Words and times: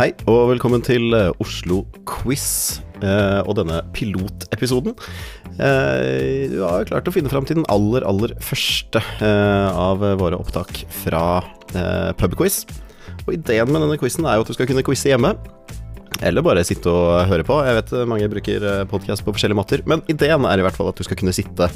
Hei, 0.00 0.14
og 0.32 0.46
velkommen 0.48 0.80
til 0.80 1.12
eh, 1.12 1.26
Oslo 1.44 1.82
Quiz 2.08 2.78
eh, 3.04 3.40
og 3.42 3.58
denne 3.58 3.82
pilotepisoden. 3.92 4.94
Eh, 5.60 6.46
du 6.48 6.62
har 6.64 6.86
klart 6.88 7.10
å 7.10 7.12
finne 7.12 7.28
fram 7.28 7.44
til 7.44 7.58
den 7.58 7.66
aller, 7.68 8.06
aller 8.08 8.32
første 8.40 9.02
eh, 9.20 9.68
av 9.68 10.00
våre 10.22 10.38
opptak 10.40 10.86
fra 11.02 11.42
eh, 11.74 12.14
pubquiz. 12.16 12.62
Og 13.26 13.34
ideen 13.34 13.68
med 13.68 13.84
denne 13.84 13.98
quizen 14.00 14.24
er 14.24 14.38
jo 14.38 14.46
at 14.46 14.54
du 14.54 14.56
skal 14.56 14.70
kunne 14.70 14.86
quize 14.88 15.12
hjemme. 15.12 15.34
Eller 16.24 16.48
bare 16.48 16.64
sitte 16.64 16.88
og 16.88 17.28
høre 17.28 17.44
på. 17.44 17.60
Jeg 17.68 17.82
vet 17.82 17.94
mange 18.08 18.32
bruker 18.32 18.66
podkast 18.88 19.26
på 19.26 19.36
forskjellige 19.36 19.60
måter. 19.60 19.84
Men 19.84 20.00
ideen 20.08 20.48
er 20.48 20.64
i 20.64 20.64
hvert 20.64 20.80
fall 20.80 20.88
at 20.94 20.96
du 20.96 21.04
skal 21.04 21.20
kunne 21.20 21.36
sitte 21.36 21.68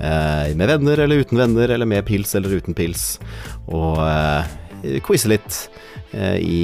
eh, 0.00 0.56
med 0.56 0.72
venner 0.72 1.04
eller 1.04 1.20
uten 1.20 1.44
venner, 1.44 1.76
eller 1.76 1.92
med 1.92 2.08
pils 2.08 2.32
eller 2.40 2.56
uten 2.56 2.80
pils, 2.80 3.18
og 3.68 4.00
eh, 4.08 4.98
quize 5.04 5.28
litt 5.28 5.66
eh, 6.16 6.40
i 6.40 6.60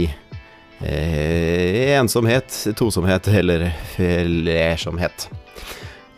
eh, 0.84 1.94
ensomhet, 1.98 2.54
tosomhet 2.78 3.28
eller 3.28 3.70
flersomhet. 3.94 5.28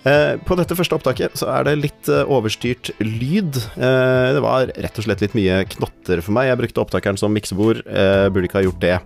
Eh, 0.05 0.35
på 0.45 0.57
dette 0.59 0.77
første 0.77 0.99
opptaket 0.99 1.39
så 1.41 1.49
er 1.49 1.65
det 1.65 1.79
litt 1.81 2.11
eh, 2.13 2.29
overstyrt 2.29 2.91
lyd. 3.01 3.57
Eh, 3.57 4.35
det 4.37 4.43
var 4.45 4.69
rett 4.69 5.01
og 5.01 5.07
slett 5.07 5.25
litt 5.25 5.37
mye 5.37 5.63
knotter 5.77 6.21
for 6.21 6.37
meg. 6.37 6.51
Jeg 6.51 6.61
brukte 6.61 6.83
opptakeren 6.83 7.21
som 7.21 7.33
miksebord. 7.33 7.81
Eh, 7.89 8.27
burde 8.29 8.51
ikke 8.51 8.61
ha 8.61 8.67
gjort 8.67 8.83
det, 8.85 8.99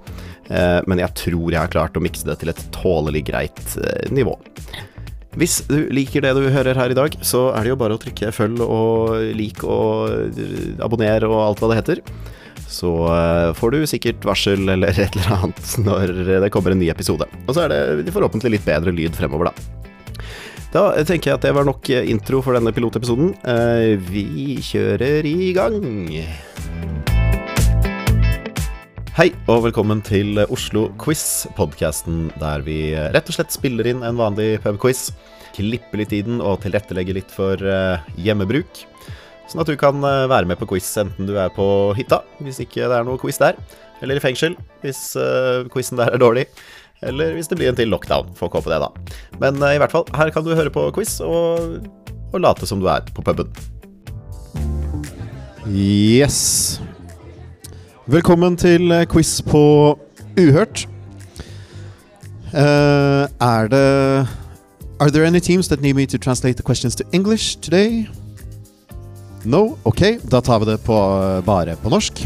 eh, 0.50 0.80
men 0.90 1.02
jeg 1.04 1.14
tror 1.22 1.54
jeg 1.54 1.60
har 1.62 1.70
klart 1.70 1.98
å 1.98 2.02
mikse 2.02 2.26
det 2.26 2.40
til 2.42 2.50
et 2.50 2.64
tålelig 2.74 3.22
greit 3.30 3.76
nivå. 4.10 4.34
Hvis 5.38 5.60
du 5.68 5.86
liker 5.94 6.24
det 6.24 6.32
du 6.34 6.48
hører 6.50 6.74
her 6.80 6.90
i 6.90 6.98
dag, 6.98 7.14
så 7.22 7.52
er 7.54 7.62
det 7.62 7.70
jo 7.70 7.78
bare 7.78 7.94
å 7.94 8.02
trykke 8.02 8.32
følg 8.34 8.64
og 8.64 9.12
lik 9.38 9.62
og 9.62 10.34
abonner 10.82 11.28
og 11.28 11.38
alt 11.44 11.62
hva 11.62 11.70
det 11.70 11.78
heter 11.78 12.02
så 12.68 12.92
eh, 13.14 13.54
får 13.56 13.74
du 13.74 13.80
sikkert 13.88 14.24
varsel 14.28 14.68
eller 14.68 14.92
et 14.92 15.16
eller 15.16 15.34
annet 15.38 15.74
når 15.80 16.14
det 16.44 16.52
kommer 16.54 16.74
en 16.74 16.82
ny 16.82 16.90
episode. 16.92 17.26
Og 17.46 17.56
så 17.56 17.64
er 17.64 17.74
det 18.04 18.14
forhåpentlig 18.14 18.58
litt 18.58 18.68
bedre 18.68 18.94
lyd 18.94 19.16
fremover, 19.16 19.50
da. 19.50 19.74
Da 20.68 20.82
tenker 21.08 21.30
jeg 21.30 21.38
at 21.38 21.44
det 21.46 21.54
var 21.56 21.64
nok 21.64 21.88
intro 21.96 22.42
for 22.44 22.52
denne 22.52 22.74
pilotepisoden. 22.76 23.32
Eh, 23.48 23.96
vi 24.10 24.58
kjører 24.60 25.24
i 25.24 25.52
gang. 25.56 25.80
Hei, 29.18 29.32
og 29.50 29.64
velkommen 29.64 29.98
til 30.06 30.38
Oslo 30.46 30.84
Quiz, 31.00 31.48
podkasten 31.56 32.28
der 32.38 32.62
vi 32.62 32.92
rett 32.94 33.32
og 33.32 33.34
slett 33.34 33.56
spiller 33.56 33.88
inn 33.90 34.04
en 34.06 34.20
vanlig 34.20 34.60
pubquiz. 34.62 35.08
Klipper 35.56 36.04
litt 36.04 36.12
i 36.14 36.20
den 36.22 36.38
og 36.44 36.60
tilrettelegger 36.62 37.16
litt 37.16 37.32
for 37.34 37.58
eh, 37.58 38.04
hjemmebruk. 38.20 38.84
Sånn 39.48 39.62
at 39.62 39.70
du 39.70 39.78
kan 39.80 39.96
eh, 40.04 40.26
være 40.28 40.44
med 40.48 40.58
på 40.60 40.66
quiz 40.68 40.90
enten 41.00 41.28
du 41.28 41.32
er 41.40 41.48
på 41.54 41.64
hytta, 41.96 42.20
hvis 42.44 42.60
ikke 42.60 42.84
det 42.84 42.98
er 42.98 43.06
noe 43.06 43.20
quiz 43.20 43.40
der, 43.40 43.56
eller 44.04 44.18
i 44.18 44.22
fengsel, 44.22 44.52
hvis 44.82 45.00
uh, 45.16 45.64
quizen 45.72 45.98
der 45.98 46.12
er 46.12 46.20
dårlig. 46.20 46.44
Eller 47.08 47.32
hvis 47.34 47.48
det 47.48 47.56
blir 47.58 47.70
en 47.70 47.78
til 47.78 47.88
lockdown. 47.90 48.28
Får 48.36 48.50
håpe 48.52 48.70
det, 48.70 48.78
da. 48.82 49.16
Men 49.40 49.58
uh, 49.62 49.72
i 49.72 49.80
hvert 49.80 49.94
fall, 49.94 50.04
her 50.18 50.30
kan 50.34 50.44
du 50.44 50.52
høre 50.52 50.70
på 50.74 50.84
quiz 50.94 51.16
og, 51.24 51.80
og 52.34 52.42
late 52.42 52.68
som 52.68 52.82
du 52.82 52.86
er 52.90 53.08
på 53.14 53.24
puben. 53.24 53.48
Yes. 55.72 56.78
Velkommen 58.06 58.58
til 58.60 58.92
quiz 59.10 59.38
på 59.46 59.62
Uhørt. 60.38 60.84
Uh, 62.52 63.26
er 63.40 63.72
det 63.72 63.88
Are 65.00 65.10
there 65.10 65.24
any 65.24 65.40
teams 65.40 65.68
that 65.68 65.80
need 65.80 65.94
me 65.94 66.06
to 66.06 66.18
translate 66.18 66.56
the 66.56 66.62
questions 66.62 66.94
to 66.96 67.04
English 67.12 67.60
today? 67.60 68.08
No? 69.48 69.78
Ok, 69.88 70.18
da 70.28 70.42
tar 70.44 70.60
vi 70.60 70.68
det 70.68 70.76
på, 70.84 70.96
bare 71.46 71.76
på 71.80 71.92
norsk. 71.92 72.20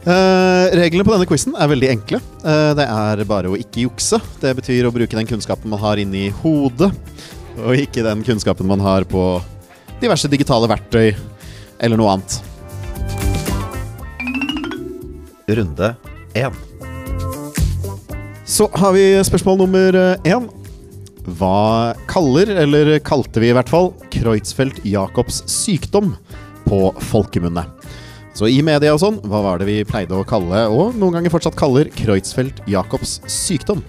Uh, 0.00 0.72
reglene 0.74 1.04
på 1.04 1.12
denne 1.12 1.26
quizen 1.28 1.54
er 1.54 1.70
veldig 1.70 1.90
enkle. 1.92 2.18
Uh, 2.42 2.72
det 2.74 2.86
er 2.88 3.22
bare 3.28 3.52
å 3.52 3.58
ikke 3.58 3.84
jukse. 3.84 4.18
Det 4.42 4.54
betyr 4.58 4.88
å 4.88 4.94
bruke 4.94 5.14
den 5.14 5.28
kunnskapen 5.28 5.70
man 5.70 5.82
har 5.82 6.00
inni 6.02 6.30
hodet, 6.40 6.90
og 7.60 7.78
ikke 7.78 8.02
den 8.06 8.24
kunnskapen 8.26 8.66
man 8.66 8.82
har 8.82 9.06
på 9.06 9.24
diverse 10.00 10.30
digitale 10.32 10.70
verktøy 10.72 11.12
eller 11.78 12.00
noe 12.00 12.16
annet. 12.16 12.40
Runde 15.50 15.94
én. 16.38 16.56
Så 18.50 18.66
har 18.80 18.96
vi 18.96 19.04
spørsmål 19.26 19.62
nummer 19.62 20.00
én. 20.26 20.50
Hva 21.26 21.92
kaller, 22.08 22.48
eller 22.62 22.94
kalte 23.04 23.42
vi 23.42 23.50
i 23.50 23.56
hvert 23.56 23.70
fall, 23.70 23.92
Kreutzfeldt-Jacobs 24.14 25.42
sykdom 25.50 26.14
på 26.64 26.80
folkemunne? 27.10 27.66
Så 28.36 28.48
i 28.48 28.60
media 28.64 28.94
og 28.94 29.02
sånn, 29.02 29.18
hva 29.28 29.42
var 29.44 29.60
det 29.60 29.68
vi 29.68 29.80
pleide 29.84 30.16
å 30.16 30.24
kalle, 30.26 30.64
og 30.72 30.96
noen 30.96 31.18
ganger 31.18 31.34
fortsatt 31.34 31.58
kaller, 31.60 31.90
Kreutzfeldt-Jacobs 31.98 33.18
sykdom? 33.28 33.84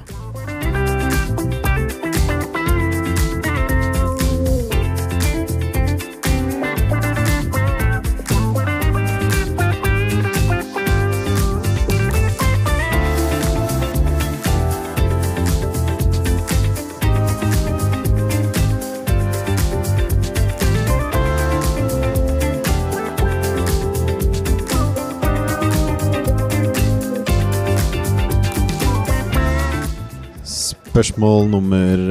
Spørsmål 31.01 31.47
nummer 31.49 32.01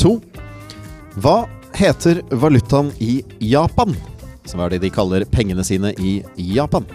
to. 0.00 0.14
Hva 1.20 1.42
heter 1.76 2.22
valutaen 2.40 2.88
i 3.04 3.18
Japan? 3.44 3.92
Som 4.48 4.62
er 4.64 4.72
det 4.72 4.78
de 4.86 4.90
kaller 4.94 5.26
pengene 5.28 5.60
sine 5.60 5.90
i 6.00 6.22
Japan? 6.40 6.86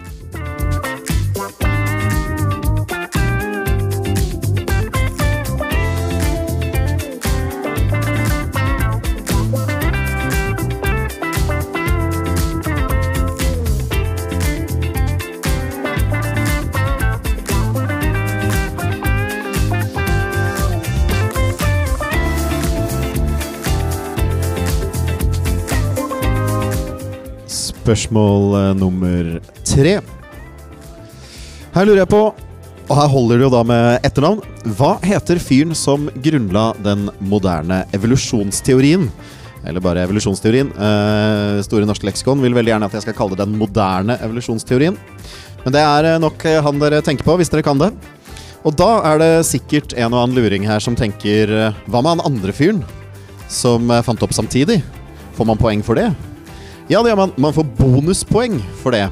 Spørsmål 27.88 28.58
eh, 28.58 28.74
nummer 28.76 29.32
tre. 29.64 29.98
Her 31.72 31.88
lurer 31.88 32.02
jeg 32.02 32.10
på, 32.12 32.20
og 32.88 32.94
her 32.96 33.10
holder 33.12 33.38
det 33.38 33.46
jo 33.46 33.52
da 33.52 33.64
med 33.68 34.04
etternavn, 34.04 34.42
hva 34.76 34.94
heter 35.04 35.40
fyren 35.40 35.74
som 35.76 36.08
grunnla 36.24 36.70
den 36.84 37.08
moderne 37.20 37.82
evolusjonsteorien? 37.96 39.08
Eller 39.68 39.82
bare 39.84 40.04
evolusjonsteorien. 40.04 40.70
Eh, 40.72 41.58
Store 41.64 41.88
norske 41.88 42.08
leksikon 42.08 42.40
vil 42.44 42.56
veldig 42.56 42.74
gjerne 42.74 42.88
at 42.88 42.96
jeg 42.96 43.06
skal 43.06 43.16
kalle 43.16 43.36
det 43.36 43.44
den 43.46 43.58
moderne 43.60 44.18
evolusjonsteorien. 44.24 44.96
Men 45.64 45.74
det 45.74 45.82
er 45.82 46.12
eh, 46.12 46.20
nok 46.22 46.44
eh, 46.48 46.60
han 46.64 46.80
dere 46.80 47.02
tenker 47.04 47.26
på, 47.26 47.36
hvis 47.40 47.52
dere 47.52 47.64
kan 47.66 47.80
det. 47.80 47.90
Og 48.68 48.76
da 48.76 48.90
er 49.14 49.20
det 49.20 49.32
sikkert 49.48 49.96
en 49.96 50.12
og 50.12 50.22
annen 50.22 50.36
luring 50.36 50.64
her 50.66 50.82
som 50.82 50.96
tenker 50.98 51.48
Hva 51.86 52.00
med 52.02 52.16
han 52.16 52.24
andre 52.26 52.52
fyren 52.52 52.80
som 53.48 53.86
fant 54.04 54.24
opp 54.26 54.34
samtidig? 54.34 54.82
Får 55.38 55.46
man 55.48 55.60
poeng 55.60 55.84
for 55.86 55.96
det? 55.96 56.10
Ja, 56.88 57.02
det 57.02 57.10
gjør 57.10 57.20
man. 57.20 57.32
Man 57.36 57.52
får 57.52 57.66
bonuspoeng 57.76 58.54
for 58.80 58.96
det. 58.96 59.04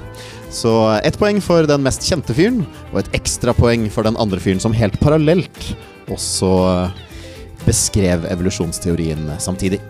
Så 0.54 0.70
ett 1.04 1.18
poeng 1.20 1.42
for 1.44 1.66
den 1.68 1.82
mest 1.84 2.06
kjente 2.08 2.32
fyren, 2.36 2.62
og 2.92 3.02
et 3.02 3.10
ekstrapoeng 3.18 3.90
for 3.92 4.06
den 4.06 4.16
andre 4.16 4.40
fyren 4.40 4.62
som 4.62 4.72
helt 4.76 4.96
parallelt 5.02 5.74
også 6.08 6.48
beskrev 7.66 8.24
evolusjonsteorien 8.30 9.28
samtidig. 9.42 9.82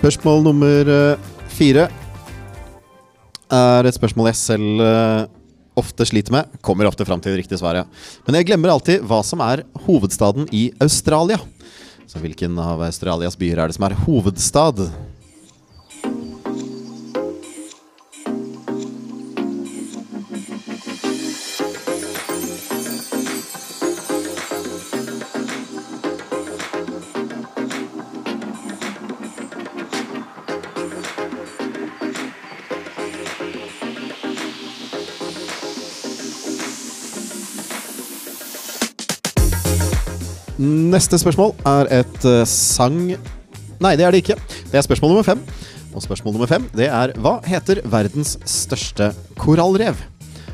Spørsmål 0.00 0.38
nummer 0.40 0.88
eh, 0.88 1.32
fire 1.52 1.82
er 3.52 3.84
et 3.84 3.96
spørsmål 3.98 4.30
jeg 4.30 4.38
selv 4.40 4.80
eh, 4.80 5.26
ofte 5.76 6.06
sliter 6.08 6.32
med, 6.32 6.54
kommer 6.64 6.88
ofte 6.88 7.04
fram 7.04 7.20
til 7.20 7.34
det 7.34 7.42
riktige 7.42 7.60
svaret. 7.60 7.84
Men 8.24 8.38
jeg 8.38 8.48
glemmer 8.48 8.72
alltid 8.72 9.04
hva 9.04 9.18
som 9.20 9.42
er 9.44 9.60
hovedstaden 9.84 10.48
i 10.56 10.70
Australia. 10.80 11.36
Så 12.08 12.16
hvilken 12.22 12.56
av 12.56 12.80
Australias 12.86 13.36
byer 13.36 13.60
er 13.60 13.68
det 13.68 13.76
som 13.76 13.84
er 13.90 13.98
hovedstad? 14.06 14.80
Neste 41.00 41.16
spørsmål 41.16 41.54
er 41.64 41.88
et 42.02 42.24
uh, 42.28 42.42
sang... 42.44 42.98
Nei, 43.80 43.92
det 43.96 44.04
er 44.04 44.12
det 44.12 44.18
ikke. 44.20 44.34
Det 44.68 44.76
er 44.76 44.84
spørsmål 44.84 45.14
nummer 45.14 45.24
fem. 45.24 45.40
Og 45.96 46.04
spørsmål 46.04 46.34
nummer 46.36 46.50
fem 46.50 46.66
det 46.76 46.90
er 46.92 47.14
hva 47.24 47.38
heter 47.48 47.80
verdens 47.88 48.34
største 48.44 49.08
korallrev? 49.40 49.96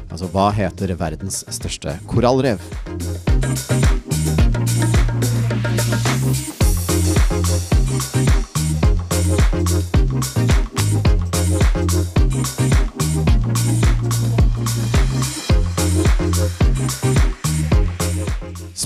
Altså 0.07 0.31
hva 0.31 0.53
heter 0.55 0.95
verdens 1.01 1.43
største 1.51 1.99
korallrev? 2.07 2.63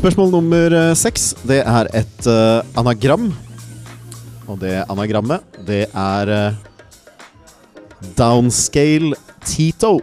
Spørsmål 0.01 0.31
nummer 0.33 0.73
eh, 0.73 0.95
seks 0.97 1.35
det 1.45 1.59
er 1.61 1.89
et 1.93 2.23
uh, 2.25 2.65
anagram. 2.81 3.27
Og 4.49 4.57
det 4.63 4.79
anagrammet, 4.89 5.45
det 5.69 5.91
er 5.93 6.31
uh, 6.33 6.55
Downscale 8.17 9.13
Tito. 9.45 9.99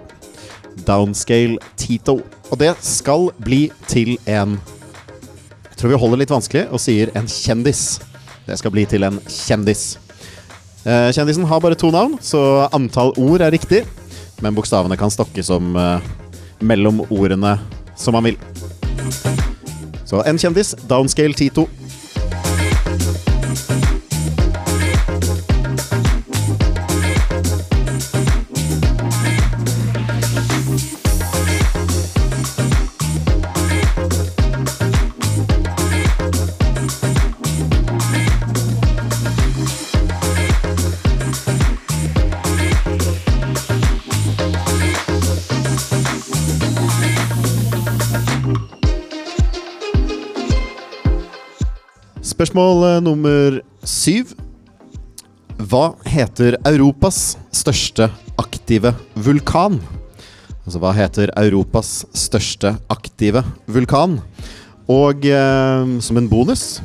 Downscale 0.86 1.58
Tito. 1.82 2.20
Og 2.52 2.62
det 2.62 2.76
skal 2.86 3.32
bli 3.42 3.72
til 3.90 4.20
en 4.30 4.60
Jeg 5.72 5.82
tror 5.82 5.96
vi 5.96 6.02
holder 6.06 6.22
litt 6.22 6.36
vanskelig 6.36 6.68
og 6.70 6.84
sier 6.84 7.10
en 7.18 7.26
kjendis. 7.26 7.98
Det 8.46 8.60
skal 8.62 8.78
bli 8.78 8.86
til 8.86 9.02
en 9.10 9.18
kjendis. 9.26 9.98
Uh, 10.86 11.10
kjendisen 11.10 11.50
har 11.50 11.66
bare 11.66 11.74
to 11.74 11.90
navn, 11.90 12.20
så 12.22 12.70
antall 12.70 13.18
ord 13.18 13.42
er 13.42 13.50
riktig. 13.50 13.82
Men 14.46 14.54
bokstavene 14.54 14.94
kan 14.94 15.10
stokke 15.10 15.42
som 15.42 15.74
mellom 16.62 17.02
ordene 17.10 17.58
som 17.98 18.14
man 18.14 18.30
vil. 18.30 19.57
Så 20.08 20.24
en 20.24 20.38
kjendis, 20.40 20.76
Downscale 20.90 21.34
Tito. 21.34 21.68
Spørsmål 52.38 52.84
eh, 52.86 53.00
nummer 53.02 53.56
syv. 53.82 54.36
Hva 55.58 55.96
heter 56.06 56.54
Europas 56.70 57.32
største 57.50 58.06
aktive 58.38 58.92
vulkan? 59.26 59.80
Altså 60.62 60.84
hva 60.84 60.92
heter 60.94 61.34
Europas 61.42 62.06
største 62.14 62.76
aktive 62.94 63.42
vulkan? 63.66 64.20
Og 64.86 65.26
eh, 65.26 65.98
som 65.98 66.22
en 66.22 66.30
bonus 66.30 66.78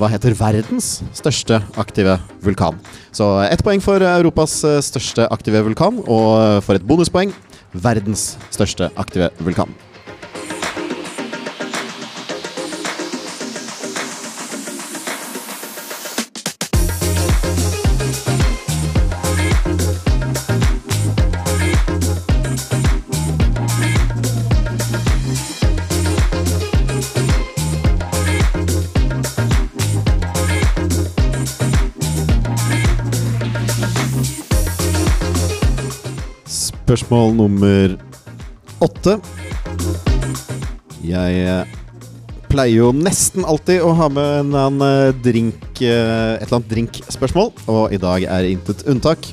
hva 0.00 0.08
heter 0.08 0.32
verdens 0.40 1.02
største 1.20 1.60
aktive 1.76 2.16
vulkan? 2.40 2.80
Så 3.12 3.28
ett 3.44 3.60
poeng 3.60 3.84
for 3.84 4.00
Europas 4.00 4.56
eh, 4.64 4.80
største 4.80 5.28
aktive 5.28 5.66
vulkan, 5.68 6.00
og 6.08 6.64
for 6.64 6.80
et 6.80 6.88
bonuspoeng 6.88 7.36
verdens 7.76 8.30
største 8.48 8.88
aktive 8.96 9.34
vulkan. 9.44 9.68
Spørsmål 36.92 37.30
nummer 37.32 37.94
åtte. 38.84 39.14
Jeg 41.00 41.38
eh, 41.40 41.70
pleier 42.52 42.82
jo 42.82 42.90
nesten 42.92 43.46
alltid 43.48 43.80
å 43.80 43.94
ha 43.96 44.10
med 44.12 44.52
en 44.60 44.84
eh, 44.84 45.14
drink, 45.24 45.80
eh, 45.80 46.34
et 46.36 46.44
eller 46.44 46.58
annet 46.58 46.68
drinkspørsmål, 46.74 47.48
og 47.72 47.96
i 47.96 48.02
dag 48.02 48.26
er 48.36 48.50
intet 48.50 48.84
unntak. 48.92 49.24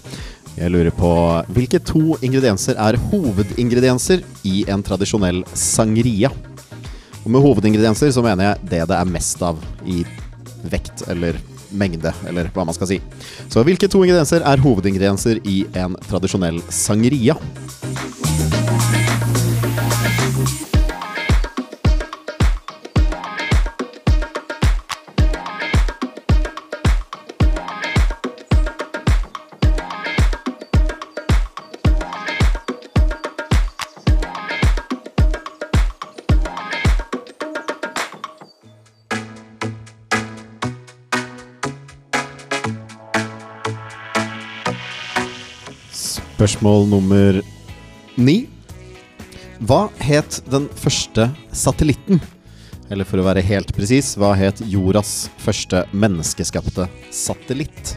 Jeg 0.56 0.72
lurer 0.72 0.96
på 0.96 1.12
hvilke 1.52 1.84
to 1.84 2.16
ingredienser 2.24 2.80
er 2.80 3.02
hovedingredienser 3.10 4.24
i 4.48 4.64
en 4.72 4.86
tradisjonell 4.88 5.44
sangria? 5.52 6.32
Og 7.26 7.28
med 7.28 7.44
hovedingredienser 7.44 8.16
så 8.16 8.24
mener 8.24 8.54
jeg 8.54 8.70
det 8.72 8.86
det 8.88 9.02
er 9.02 9.16
mest 9.20 9.44
av 9.44 9.60
i 9.84 10.06
vekt 10.72 11.10
eller 11.12 11.44
mengde, 11.71 12.13
eller 12.30 12.50
hva 12.56 12.66
man 12.68 12.77
skal 12.77 12.92
si. 12.94 13.00
Så 13.51 13.63
hvilke 13.68 13.89
to 13.92 14.04
ingredienser 14.04 14.45
er 14.45 14.63
hovedingredienser 14.63 15.42
i 15.48 15.63
en 15.80 15.98
tradisjonell 16.10 16.62
sangria? 16.74 17.38
Spørsmål 46.39 46.86
nummer 46.88 47.41
ni. 48.15 48.46
Hva 49.60 49.89
het 50.00 50.38
den 50.48 50.69
første 50.72 51.25
satellitten? 51.51 52.22
Eller 52.88 53.03
for 53.03 53.19
å 53.19 53.25
være 53.25 53.43
helt 53.43 53.74
presis, 53.75 54.13
hva 54.15 54.29
het 54.39 54.62
jordas 54.72 55.27
første 55.43 55.81
menneskeskapte 55.91 56.86
satellitt? 57.12 57.91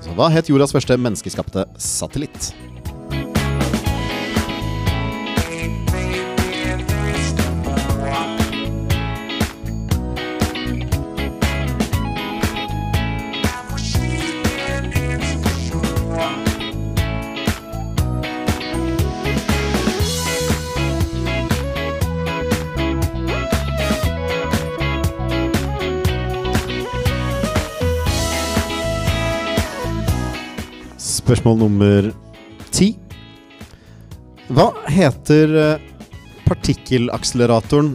Så 0.00 0.16
hva 0.16 0.30
het 0.32 0.48
jordas 0.48 0.72
første 0.72 0.96
menneskeskapte 0.96 1.66
satellitt? 1.76 2.54
Spørsmål 31.24 31.54
nummer 31.56 32.10
ti. 32.68 32.90
Hva 34.52 34.66
heter 34.92 35.54
eh, 35.56 35.84
partikkelakseleratoren 36.44 37.94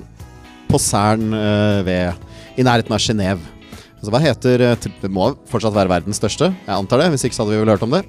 på 0.66 0.80
Cern 0.82 1.36
eh, 1.38 1.82
ved, 1.86 2.24
i 2.58 2.66
nærheten 2.66 2.96
av 2.96 3.04
Genéve? 3.04 3.52
Altså, 4.00 4.10
hva 4.16 4.22
heter 4.24 4.64
eh, 4.66 4.88
Det 5.04 5.12
må 5.14 5.28
fortsatt 5.52 5.76
være 5.76 5.92
verdens 5.94 6.18
største, 6.18 6.50
jeg 6.66 6.74
antar 6.74 7.04
det. 7.04 7.12
Hvis 7.14 7.28
ikke 7.30 7.38
så 7.38 7.46
hadde 7.46 7.54
vi 7.54 7.62
vel 7.62 7.74
hørt 7.76 7.86
om 7.86 7.94
det. 7.94 8.02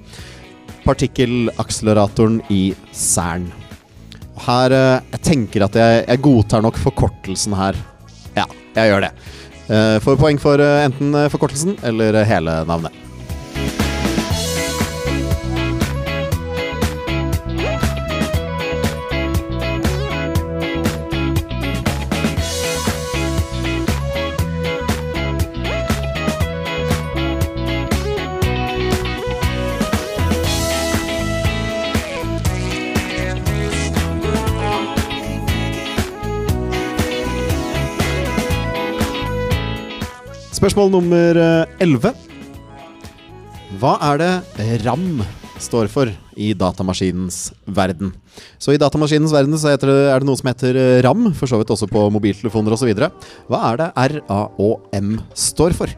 Partikkelakseleratoren 0.87 2.41
i 2.49 2.73
Cern. 2.89 3.45
Her 4.41 4.73
Jeg 4.73 5.21
tenker 5.21 5.67
at 5.67 5.77
jeg, 5.77 6.01
jeg 6.07 6.23
godtar 6.25 6.65
nok 6.65 6.81
forkortelsen 6.81 7.53
her. 7.59 7.77
Ja, 8.33 8.47
jeg 8.73 8.89
gjør 8.89 9.05
det. 9.05 9.13
Får 10.01 10.17
poeng 10.17 10.41
for 10.41 10.65
enten 10.65 11.13
forkortelsen 11.29 11.77
eller 11.85 12.23
hele 12.25 12.57
navnet. 12.65 13.10
Spørsmål 40.61 40.91
nummer 40.93 41.37
elleve. 41.81 42.11
11. 42.13 43.79
Hva 43.81 43.95
er 44.11 44.19
det 44.21 44.65
RAM 44.83 45.23
står 45.57 45.87
for 45.89 46.11
i 46.37 46.51
datamaskinens 46.53 47.47
verden? 47.65 48.11
Så 48.61 48.75
i 48.75 48.77
datamaskinens 48.77 49.33
verden 49.33 49.57
så 49.57 49.71
det, 49.73 49.89
er 49.89 50.21
det 50.21 50.29
noe 50.29 50.37
som 50.37 50.51
heter 50.51 50.77
eh, 50.77 50.99
RAM, 51.01 51.31
for 51.33 51.49
så 51.49 51.57
vidt 51.57 51.73
også 51.73 51.89
på 51.89 52.03
mobiltelefoner 52.13 52.77
osv. 52.77 52.93
Hva 53.49 53.63
er 53.71 53.81
det 53.81 53.89
RAOM 54.13 55.15
står 55.33 55.73
for? 55.81 55.97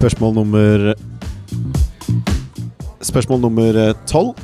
Spørsmål 0.00 0.30
nummer 0.32 0.82
Spørsmål 3.04 3.42
nummer 3.42 3.76
eh, 3.76 3.90
tolv. 4.08 4.38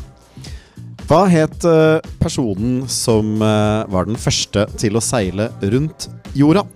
Hva 1.09 1.23
het 1.33 1.65
eh, 1.65 2.05
personen 2.21 2.83
som 2.93 3.41
eh, 3.41 3.87
var 3.89 4.05
den 4.05 4.21
første 4.21 4.67
til 4.77 5.01
å 5.01 5.03
seile 5.05 5.47
rundt 5.65 6.11
jorda? 6.37 6.67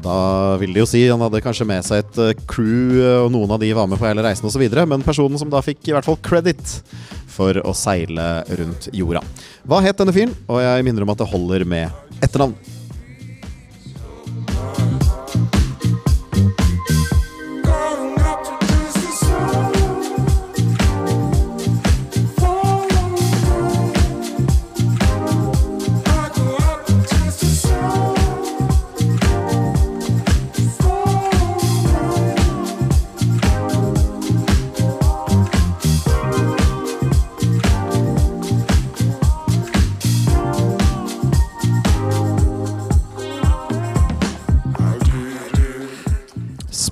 Da 0.00 0.16
vil 0.62 0.72
de 0.72 0.80
jo 0.80 0.88
si 0.88 1.04
han 1.10 1.20
hadde 1.20 1.44
kanskje 1.44 1.68
med 1.68 1.84
seg 1.84 2.06
et 2.06 2.40
crew, 2.48 2.96
og 3.26 3.28
noen 3.36 3.52
av 3.52 3.60
de 3.60 3.68
var 3.76 3.90
med 3.90 4.00
på 4.00 4.08
hele 4.08 4.24
reisen 4.24 4.48
osv. 4.48 4.64
Men 4.88 5.04
personen 5.04 5.36
som 5.36 5.52
da 5.52 5.60
fikk 5.60 5.90
i 5.90 5.98
hvert 5.98 6.08
fall 6.08 6.16
credit 6.24 6.78
for 7.28 7.60
å 7.60 7.76
seile 7.76 8.30
rundt 8.48 8.88
jorda. 8.96 9.20
Hva 9.68 9.84
het 9.84 10.00
denne 10.00 10.16
fyren? 10.16 10.32
Og 10.48 10.64
jeg 10.64 10.88
minner 10.88 11.04
om 11.04 11.12
at 11.12 11.20
det 11.20 11.32
holder 11.36 11.68
med 11.68 12.16
etternavn. 12.24 12.56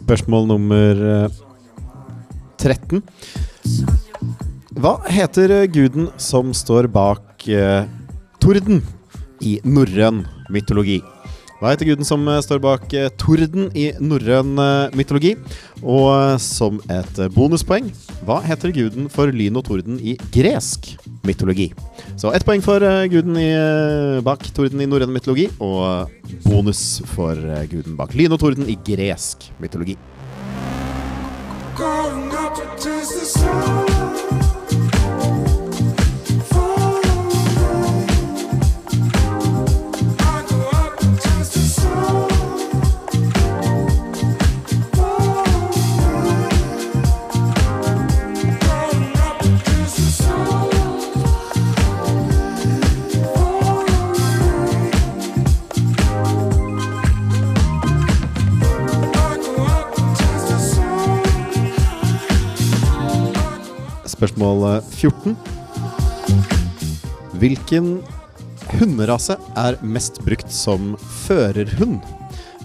Spørsmål 0.08 0.46
nummer 0.48 1.00
eh, 1.04 1.32
13. 2.56 3.02
Hva 4.80 4.94
heter 5.12 5.52
eh, 5.52 5.66
guden 5.68 6.06
som 6.16 6.54
står 6.56 6.88
bak 6.94 7.44
eh, 7.52 7.84
torden 8.40 8.80
i 9.44 9.58
norrøn 9.68 10.22
mytologi? 10.48 11.02
Hva 11.58 11.72
heter 11.72 11.88
guden 11.88 12.06
som 12.06 12.22
eh, 12.30 12.38
står 12.38 12.60
bak 12.62 12.92
eh, 12.94 13.08
torden 13.18 13.66
i 13.74 13.88
norrøn 13.98 14.52
eh, 14.62 14.92
mytologi? 14.94 15.32
Og 15.82 16.38
som 16.42 16.78
et 16.94 17.18
bonuspoeng, 17.34 17.88
hva 18.26 18.38
heter 18.44 18.70
guden 18.76 19.08
for 19.10 19.34
lyn 19.34 19.58
og 19.58 19.66
torden 19.66 19.98
i 19.98 20.14
gresk 20.34 20.92
mytologi? 21.26 21.72
Så 22.14 22.30
ett 22.34 22.46
poeng 22.46 22.62
for 22.62 22.82
guden 23.10 23.38
i, 23.42 23.50
bak 24.26 24.46
torden 24.54 24.82
i 24.82 24.86
norrøn 24.90 25.10
mytologi, 25.14 25.48
og 25.58 26.14
bonus 26.46 27.02
for 27.16 27.34
guden 27.72 27.98
bak 27.98 28.14
lyn 28.14 28.38
og 28.38 28.42
torden 28.42 28.70
i 28.70 28.78
gresk 28.86 29.50
mytologi. 29.58 29.98
Going 31.78 32.30
up 32.34 32.54
to 32.54 32.66
taste 32.78 33.18
the 33.18 33.26
sun. 33.26 33.87
Spørsmål 64.18 64.64
eh, 64.66 64.86
14. 64.98 65.36
Hvilken 67.38 67.90
hunderase 68.80 69.36
er 69.54 69.76
mest 69.86 70.18
brukt 70.26 70.50
som 70.50 70.96
førerhund? 71.22 72.00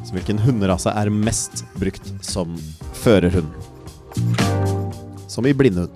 Så 0.02 0.16
hvilken 0.16 0.42
hunderase 0.42 0.90
er 0.98 1.12
mest 1.14 1.62
brukt 1.78 2.10
som 2.26 2.58
førerhund? 3.04 3.54
Som 5.30 5.46
i 5.46 5.54
blindhund. 5.54 5.94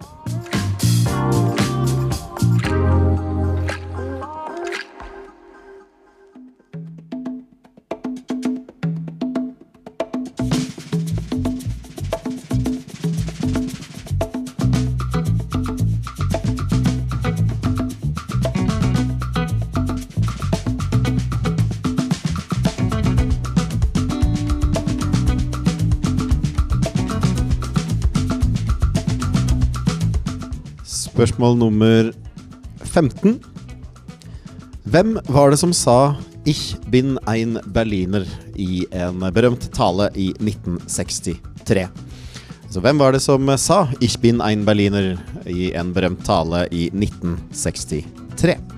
Spørsmål 31.37 31.59
nummer 31.61 32.07
15. 32.81 33.35
Hvem 34.89 35.19
var 35.29 35.51
det 35.51 35.59
som 35.61 35.69
sa 35.69 36.15
'Ich 36.45 36.73
bin 36.89 37.19
ein 37.29 37.59
Berliner' 37.61 38.25
i 38.55 38.87
en 38.91 39.19
berømt 39.19 39.69
tale 39.71 40.09
i 40.15 40.33
1963? 40.41 41.89
Så 42.71 42.81
hvem 42.81 42.97
var 42.97 43.11
det 43.11 43.21
som 43.21 43.45
sa 43.57 43.85
'Ich 44.01 44.19
bin 44.19 44.41
ein 44.41 44.65
Berliner' 44.65 45.19
i 45.45 45.73
en 45.75 45.93
berømt 45.93 46.25
tale 46.25 46.67
i 46.71 46.89
1963? 46.89 48.76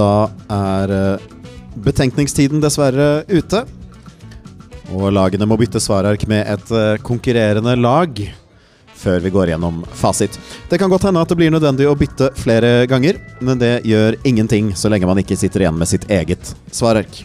Da 0.00 0.30
er 0.48 0.92
eh, 0.94 1.28
betenkningstiden 1.84 2.62
dessverre 2.62 3.22
ute. 3.28 3.64
Og 4.90 5.10
lagene 5.14 5.46
må 5.46 5.58
bytte 5.60 5.82
svarark 5.82 6.24
med 6.30 6.46
et 6.48 6.72
eh, 6.74 7.00
konkurrerende 7.04 7.76
lag 7.78 8.22
før 9.00 9.22
vi 9.24 9.32
går 9.32 9.54
gjennom 9.54 9.80
fasit. 9.96 10.36
Det 10.68 10.76
kan 10.80 10.90
godt 10.92 11.06
hende 11.08 11.22
at 11.22 11.30
det 11.30 11.38
blir 11.40 11.52
nødvendig 11.52 11.86
å 11.88 11.96
bytte 11.96 12.30
flere 12.36 12.84
ganger, 12.90 13.16
men 13.40 13.60
det 13.60 13.80
gjør 13.88 14.18
ingenting 14.28 14.74
så 14.76 14.92
lenge 14.92 15.08
man 15.08 15.20
ikke 15.22 15.38
sitter 15.40 15.64
igjen 15.64 15.80
med 15.80 15.88
sitt 15.88 16.04
eget 16.12 16.52
svarark. 16.68 17.22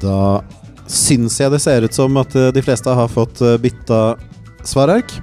Da 0.00 0.40
syns 0.90 1.38
jeg 1.38 1.52
det 1.52 1.60
ser 1.62 1.86
ut 1.86 1.94
som 1.94 2.18
at 2.20 2.34
eh, 2.36 2.50
de 2.54 2.62
fleste 2.64 2.90
har 2.90 3.10
fått 3.10 3.40
eh, 3.44 3.58
bytta 3.62 4.16
svarark. 4.66 5.14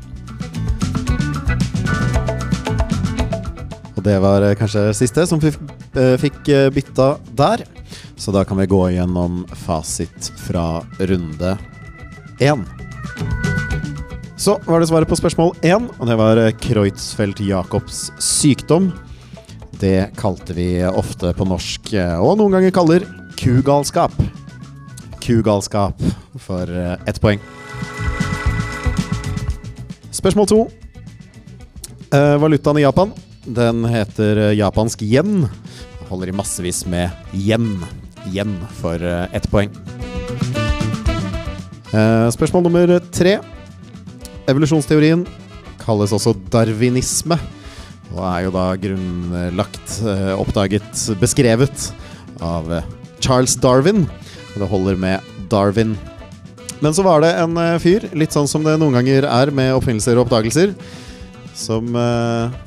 Og 3.98 4.04
det 4.06 4.18
var 4.24 4.46
eh, 4.46 4.56
kanskje 4.60 4.88
siste 4.98 5.28
som 5.28 5.42
fikk, 5.42 6.40
bytta 6.74 7.10
der. 7.38 7.66
Så 8.18 8.34
da 8.34 8.44
kan 8.48 8.60
vi 8.62 8.70
gå 8.70 8.82
gjennom 8.96 9.44
fasit 9.66 10.32
fra 10.48 10.82
runde 11.00 11.58
én. 12.44 12.64
Så 14.38 14.56
var 14.66 14.80
det 14.80 14.90
svaret 14.90 15.10
på 15.10 15.18
spørsmål 15.18 15.56
én, 15.66 15.90
og 15.98 16.10
det 16.10 16.18
var 16.18 16.42
Kreutzfeldt-Jacobs 16.62 18.08
sykdom. 18.22 18.92
Det 19.82 20.12
kalte 20.18 20.56
vi 20.58 20.70
ofte 20.88 21.34
på 21.38 21.46
norsk, 21.50 21.94
og 22.22 22.38
noen 22.40 22.58
ganger 22.58 22.74
kaller, 22.74 23.06
kugalskap. 23.38 24.14
Kugalskap 25.28 26.00
for 26.40 26.70
eh, 26.72 26.94
ett 27.06 27.18
poeng. 27.20 27.42
Spørsmål 30.16 30.48
to. 30.48 30.60
Eh, 32.16 32.36
valutaen 32.40 32.78
i 32.80 32.86
Japan, 32.86 33.12
den 33.44 33.84
heter 33.92 34.40
eh, 34.46 34.54
japansk 34.56 35.02
yen. 35.04 35.50
Holder 36.08 36.32
i 36.32 36.36
massevis 36.36 36.86
med 36.88 37.12
yen. 37.36 37.82
Yen 38.32 38.54
for 38.80 39.04
ett 39.04 39.50
poeng. 39.52 39.74
Eh, 41.92 42.28
spørsmål 42.32 42.64
nummer 42.70 42.96
tre. 43.12 43.38
Evolusjonsteorien 44.48 45.26
kalles 45.84 46.16
også 46.16 46.38
darwinisme. 46.54 47.36
Og 48.16 48.24
er 48.24 48.46
jo 48.46 48.54
da 48.56 48.70
grunnlagt, 48.80 49.98
oppdaget, 50.40 51.04
beskrevet 51.20 51.90
av 52.40 52.72
Charles 53.20 53.58
Darwin. 53.60 54.06
Og 54.58 54.64
det 54.64 54.72
holder 54.72 54.96
med 54.98 55.34
Darwin. 55.52 55.92
Men 56.82 56.94
så 56.94 57.04
var 57.06 57.22
det 57.22 57.30
en 57.38 57.58
eh, 57.62 57.76
fyr, 57.82 58.08
litt 58.18 58.34
sånn 58.34 58.50
som 58.50 58.64
det 58.66 58.74
noen 58.82 58.96
ganger 58.98 59.28
er 59.30 59.52
med 59.54 59.76
oppfinnelser 59.78 60.18
og 60.18 60.26
oppdagelser, 60.26 60.74
som 61.58 61.94
eh, 61.94 62.58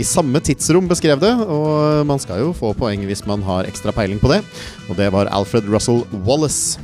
i 0.00 0.06
samme 0.06 0.40
tidsrom 0.40 0.88
beskrev 0.88 1.20
det. 1.20 1.32
Og 1.44 2.08
man 2.08 2.20
skal 2.22 2.40
jo 2.40 2.54
få 2.56 2.72
poeng 2.76 3.04
hvis 3.04 3.26
man 3.28 3.44
har 3.44 3.68
ekstra 3.68 3.92
peiling 3.92 4.20
på 4.20 4.32
det. 4.32 4.40
Og 4.88 4.96
det 4.96 5.10
var 5.12 5.28
Alfred 5.28 5.68
Russell 5.68 6.06
Wallace. 6.24 6.80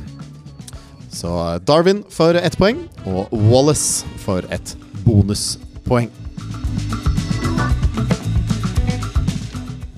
Så 1.09 1.33
eh, 1.33 1.57
Darwin 1.65 2.03
for 2.13 2.37
ett 2.37 2.61
poeng, 2.61 2.85
og 3.09 3.33
Wallace 3.49 4.05
for 4.21 4.45
et 4.53 4.77
bonuspoeng. 5.01 6.13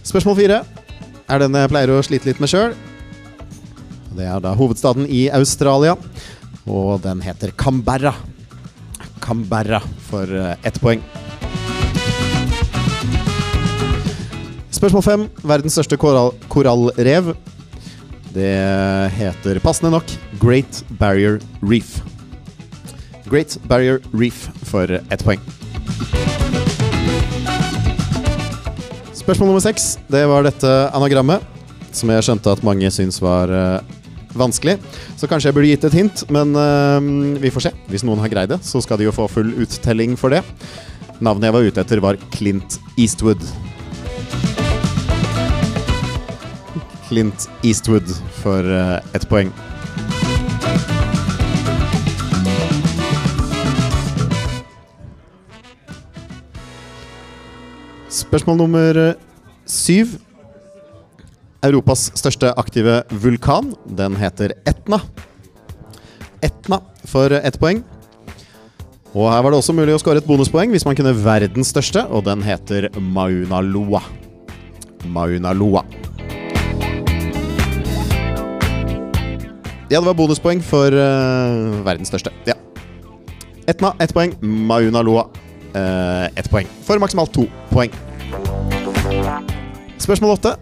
Spørsmål 0.08 0.39
fire 0.39 0.63
er 1.30 1.43
den 1.43 1.60
jeg 1.60 1.69
pleier 1.75 1.91
å 1.93 2.06
slite 2.08 2.32
litt 2.32 2.39
med 2.39 2.56
sjøl. 2.56 2.71
Det 4.17 4.26
er 4.26 4.41
da 4.41 4.56
hovedstaden 4.58 5.06
i 5.06 5.28
Australia, 5.34 5.93
og 6.65 7.02
den 7.04 7.22
heter 7.22 7.52
Canberra. 7.58 8.15
Canberra 9.22 9.82
for 10.10 10.30
eh, 10.30 10.56
ett 10.65 10.80
poeng. 10.82 11.04
Spørsmål 14.74 15.04
fem. 15.04 15.28
Verdens 15.43 15.76
største 15.76 15.98
korall 16.00 16.32
korallrev. 16.50 17.34
Det 18.34 18.54
heter 19.17 19.60
passende 19.60 19.91
nok 19.91 20.12
Great 20.41 20.84
Barrier 21.00 21.39
Reef. 21.62 22.00
Great 23.30 23.58
Barrier 23.69 24.00
Reef 24.13 24.48
for 24.69 24.89
ett 24.89 25.26
poeng. 25.26 25.41
Spørsmål 29.13 29.52
nummer 29.52 29.62
seks. 29.62 29.98
Det 30.10 30.24
var 30.32 30.48
dette 30.48 30.74
anagrammet, 30.98 31.43
som 31.93 32.10
jeg 32.10 32.26
skjønte 32.26 32.56
at 32.56 32.63
mange 32.65 32.89
syns 32.93 33.19
var 33.22 33.52
eh, 33.54 33.98
vanskelig. 34.37 34.77
Så 35.17 35.29
kanskje 35.29 35.49
jeg 35.49 35.57
burde 35.57 35.71
gitt 35.71 35.87
et 35.89 35.97
hint, 35.97 36.23
men 36.33 36.53
uh, 36.57 37.39
vi 37.41 37.51
får 37.53 37.69
se. 37.69 37.73
Hvis 37.89 38.05
noen 38.07 38.21
har 38.23 38.31
greid 38.31 38.53
det, 38.53 38.61
så 38.65 38.81
skal 38.83 38.99
de 38.99 39.07
jo 39.09 39.15
få 39.15 39.29
full 39.31 39.53
uttelling 39.63 40.17
for 40.19 40.33
det. 40.35 40.43
Navnet 41.19 41.49
jeg 41.49 41.55
var 41.57 41.67
ute 41.67 41.83
etter, 41.83 42.03
var 42.03 42.19
Clint 42.35 42.79
Eastwood. 42.97 43.41
Clint 47.09 47.49
Eastwood 47.65 48.07
for 48.43 48.63
uh, 48.63 48.99
ett 49.17 49.27
poeng. 49.29 49.51
Spørsmål 58.09 58.57
nummer 58.57 58.97
eh, 58.97 59.13
syv. 59.65 60.07
Europas 61.65 62.06
største 62.15 62.54
aktive 62.56 63.02
vulkan. 63.12 63.74
Den 63.86 64.15
heter 64.19 64.54
Etna. 64.69 65.02
Etna 66.41 66.80
for 67.10 67.34
ett 67.36 67.60
poeng. 67.60 67.82
Og 69.12 69.26
her 69.28 69.41
var 69.43 69.52
det 69.52 69.60
også 69.60 69.74
mulig 69.76 69.95
å 69.95 70.00
skåre 70.00 70.22
et 70.22 70.28
bonuspoeng 70.30 70.72
hvis 70.72 70.86
man 70.88 70.95
kunne 70.95 71.15
verdens 71.17 71.72
største, 71.74 72.06
og 72.13 72.24
den 72.30 72.45
heter 72.45 72.88
Mauna 73.02 73.60
Loa. 73.65 74.00
Mauna 75.10 75.52
Loa. 75.58 75.84
Ja, 79.89 79.98
det 79.98 80.06
var 80.06 80.15
bonuspoeng 80.15 80.62
for 80.63 80.93
uh, 80.93 81.82
verdens 81.84 82.13
største. 82.13 82.32
Ja. 82.48 82.56
Etna 83.67 83.95
ett 84.00 84.13
poeng. 84.15 84.38
Mauna 84.39 85.04
Loa 85.04 85.26
uh, 85.26 86.30
ett 86.38 86.48
poeng. 86.54 86.69
For 86.88 87.02
maksimalt 87.02 87.34
to 87.36 87.50
poeng. 87.74 87.91
Spørsmål 90.00 90.38
åtte. 90.38 90.56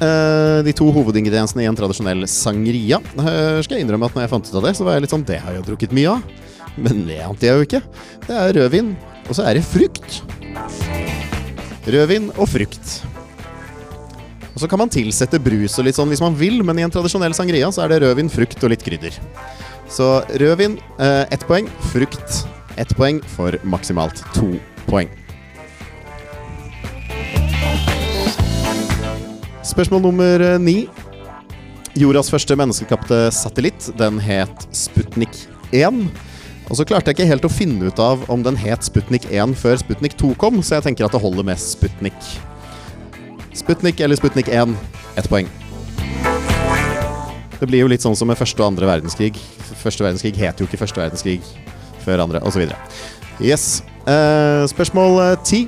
Eh, 0.00 0.58
de 0.64 0.72
to 0.72 0.86
hovedingrediensene 0.94 1.64
i 1.64 1.68
en 1.68 1.76
tradisjonell 1.76 2.24
sangria. 2.30 3.00
Eh, 3.20 3.60
skal 3.60 3.76
jeg 3.76 3.84
innrømme 3.84 4.08
at 4.08 4.16
når 4.16 4.24
jeg 4.24 4.32
fant 4.32 4.48
ut 4.48 4.56
av 4.56 4.64
det, 4.64 4.72
så 4.78 4.86
var 4.86 4.96
jeg 4.96 5.04
litt 5.04 5.12
sånn 5.12 5.26
Det 5.28 5.40
har 5.42 5.52
jeg 5.52 5.60
jo 5.60 5.66
drukket 5.68 5.94
mye 5.96 6.14
av. 6.14 6.22
Men 6.80 7.04
det 7.04 7.18
ante 7.26 7.48
jeg 7.48 7.58
jo 7.58 7.66
ikke. 7.66 7.82
Det 8.24 8.36
er 8.38 8.56
rødvin, 8.56 8.94
og 9.26 9.36
så 9.36 9.44
er 9.44 9.58
det 9.58 9.66
frukt. 9.66 10.22
Rødvin 11.84 12.30
og 12.38 12.48
frukt. 12.48 12.94
Og 14.54 14.62
så 14.62 14.68
kan 14.70 14.80
man 14.80 14.92
tilsette 14.92 15.40
brus 15.42 15.76
og 15.80 15.86
litt 15.86 15.98
sånn 15.98 16.10
hvis 16.12 16.22
man 16.24 16.36
vil, 16.36 16.62
men 16.64 16.80
i 16.80 16.84
en 16.86 16.92
tradisjonell 16.92 17.36
sangria 17.36 17.68
så 17.72 17.84
er 17.84 17.92
det 17.92 18.00
rødvin, 18.06 18.32
frukt 18.32 18.64
og 18.64 18.72
litt 18.72 18.84
krydder. 18.86 19.16
Så 19.90 20.20
rødvin 20.40 20.78
eh, 20.96 21.26
ett 21.28 21.44
poeng, 21.48 21.68
frukt 21.92 22.44
ett 22.80 22.96
poeng 22.96 23.20
for 23.36 23.56
maksimalt 23.68 24.22
to 24.32 24.54
poeng. 24.88 25.10
Spørsmål 29.60 30.00
nummer 30.02 30.40
eh, 30.40 30.58
ni. 30.60 30.88
Jordas 31.98 32.30
første 32.32 32.54
menneskekapte 32.56 33.26
satellitt, 33.34 33.90
den 33.98 34.16
het 34.22 34.62
Sputnik 34.72 35.34
1. 35.76 35.98
Og 36.70 36.78
så 36.78 36.86
klarte 36.88 37.10
jeg 37.10 37.18
ikke 37.18 37.28
helt 37.28 37.44
å 37.44 37.50
finne 37.52 37.90
ut 37.90 38.00
av 38.00 38.22
om 38.32 38.44
den 38.46 38.56
het 38.56 38.86
Sputnik 38.86 39.26
1 39.28 39.52
før 39.60 39.76
Sputnik 39.82 40.16
2 40.16 40.32
kom, 40.40 40.62
så 40.64 40.78
jeg 40.78 40.86
tenker 40.88 41.04
at 41.04 41.12
det 41.12 41.20
holder 41.20 41.44
med 41.44 41.60
Sputnik. 41.60 42.16
Sputnik 43.58 44.00
eller 44.00 44.16
Sputnik 44.16 44.48
1, 44.48 44.72
ett 45.20 45.28
poeng. 45.28 45.50
Det 47.60 47.68
blir 47.68 47.82
jo 47.82 47.90
litt 47.92 48.00
sånn 48.00 48.16
som 48.16 48.30
med 48.32 48.40
første 48.40 48.62
og 48.62 48.70
andre 48.70 48.88
verdenskrig. 48.88 49.36
Første 49.82 50.06
verdenskrig 50.06 50.40
het 50.40 50.62
jo 50.62 50.70
ikke 50.70 50.80
første 50.80 51.02
verdenskrig 51.02 51.44
før 52.00 52.24
andre, 52.24 52.40
osv. 52.48 52.64
Yes. 53.44 53.82
Uh, 54.08 54.64
spørsmål 54.72 55.20
eh, 55.26 55.38
ti. 55.44 55.64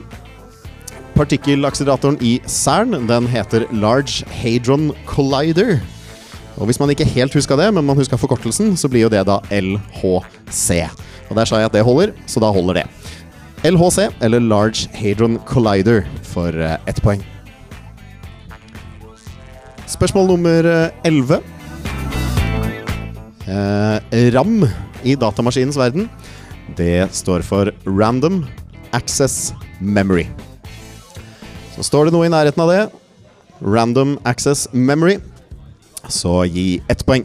Partikkelakseleratoren 1.16 2.16
i 2.24 2.38
CERN 2.48 3.06
den 3.08 3.26
heter 3.28 3.66
Large 3.72 4.24
Hadron 4.40 4.92
Collider. 5.06 5.80
Og 6.56 6.66
Hvis 6.68 6.80
man 6.80 6.90
ikke 6.92 7.08
helt 7.08 7.34
huska 7.34 7.56
det, 7.56 7.68
men 7.74 7.84
man 7.84 7.96
huska 7.96 8.16
forkortelsen, 8.16 8.76
så 8.76 8.88
blir 8.88 9.06
jo 9.06 9.12
det 9.12 9.24
da 9.28 9.40
LHC. 9.50 10.88
Og 11.30 11.36
Der 11.36 11.48
sa 11.48 11.60
jeg 11.60 11.70
at 11.70 11.76
det 11.76 11.84
holder, 11.84 12.12
så 12.26 12.40
da 12.40 12.52
holder 12.52 12.82
det. 12.82 12.86
LHC, 13.64 14.08
eller 14.20 14.40
Large 14.40 14.88
Hadron 14.94 15.38
Collider, 15.46 16.02
for 16.22 16.48
eh, 16.48 16.76
ett 16.86 17.02
poeng. 17.02 17.22
Spørsmål 19.86 20.32
nummer 20.32 20.90
elleve. 21.04 21.40
11. 21.40 21.42
Eh, 24.12 24.30
RAM 24.34 24.62
i 25.02 25.16
datamaskinens 25.18 25.76
verden, 25.76 26.08
det 26.78 27.10
står 27.14 27.42
for 27.42 27.72
Random 27.86 28.44
Access 28.92 29.52
Memory. 29.80 30.28
Så 31.72 31.86
står 31.88 32.08
det 32.08 32.12
noe 32.12 32.28
i 32.28 32.32
nærheten 32.32 32.60
av 32.60 32.68
det, 32.68 32.82
Random 33.64 34.18
Access 34.28 34.66
Memory, 34.72 35.16
så 36.10 36.42
gi 36.44 36.82
ett 36.92 37.04
poeng. 37.08 37.24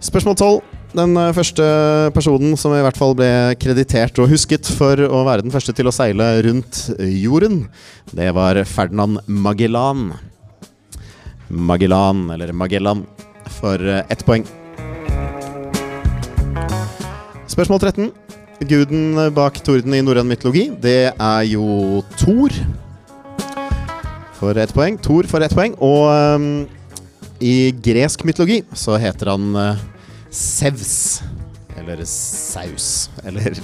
Spørsmål 0.00 0.36
12. 0.36 0.60
Den 0.96 1.14
eh, 1.20 1.32
første 1.36 1.64
personen 2.16 2.56
som 2.58 2.72
i 2.74 2.80
hvert 2.82 2.98
fall 2.98 3.12
ble 3.18 3.28
kreditert 3.62 4.16
og 4.18 4.30
husket 4.32 4.66
for 4.74 4.98
å 5.06 5.20
være 5.28 5.44
den 5.44 5.52
første 5.54 5.74
til 5.76 5.86
å 5.86 5.94
seile 5.94 6.32
rundt 6.46 6.88
jorden, 6.98 7.62
det 8.16 8.32
var 8.34 8.58
Ferdinand 8.66 9.20
Magellan. 9.28 10.08
Magellan, 11.50 12.24
eller 12.34 12.50
Magellan, 12.56 13.04
for 13.60 13.78
eh, 13.78 14.02
ett 14.10 14.24
poeng. 14.26 14.48
Spørsmål 17.50 17.84
13. 17.84 18.10
Guden 18.60 19.16
bak 19.32 19.56
torden 19.64 19.94
i 19.96 20.02
norrøn 20.04 20.28
mytologi, 20.28 20.66
det 20.82 21.14
er 21.14 21.44
jo 21.48 22.02
Thor. 22.20 22.52
For 24.36 24.56
ett 24.60 24.74
poeng. 24.76 24.98
Thor 25.00 25.24
for 25.28 25.40
ett 25.40 25.54
poeng. 25.56 25.72
Og 25.80 26.08
um, 26.36 26.66
i 27.40 27.72
gresk 27.72 28.24
mytologi 28.28 28.60
så 28.76 28.98
heter 29.00 29.32
han 29.32 29.56
uh, 29.56 29.80
Sevs. 30.28 31.22
Eller 31.80 32.04
Saus. 32.04 33.08
Eller 33.24 33.56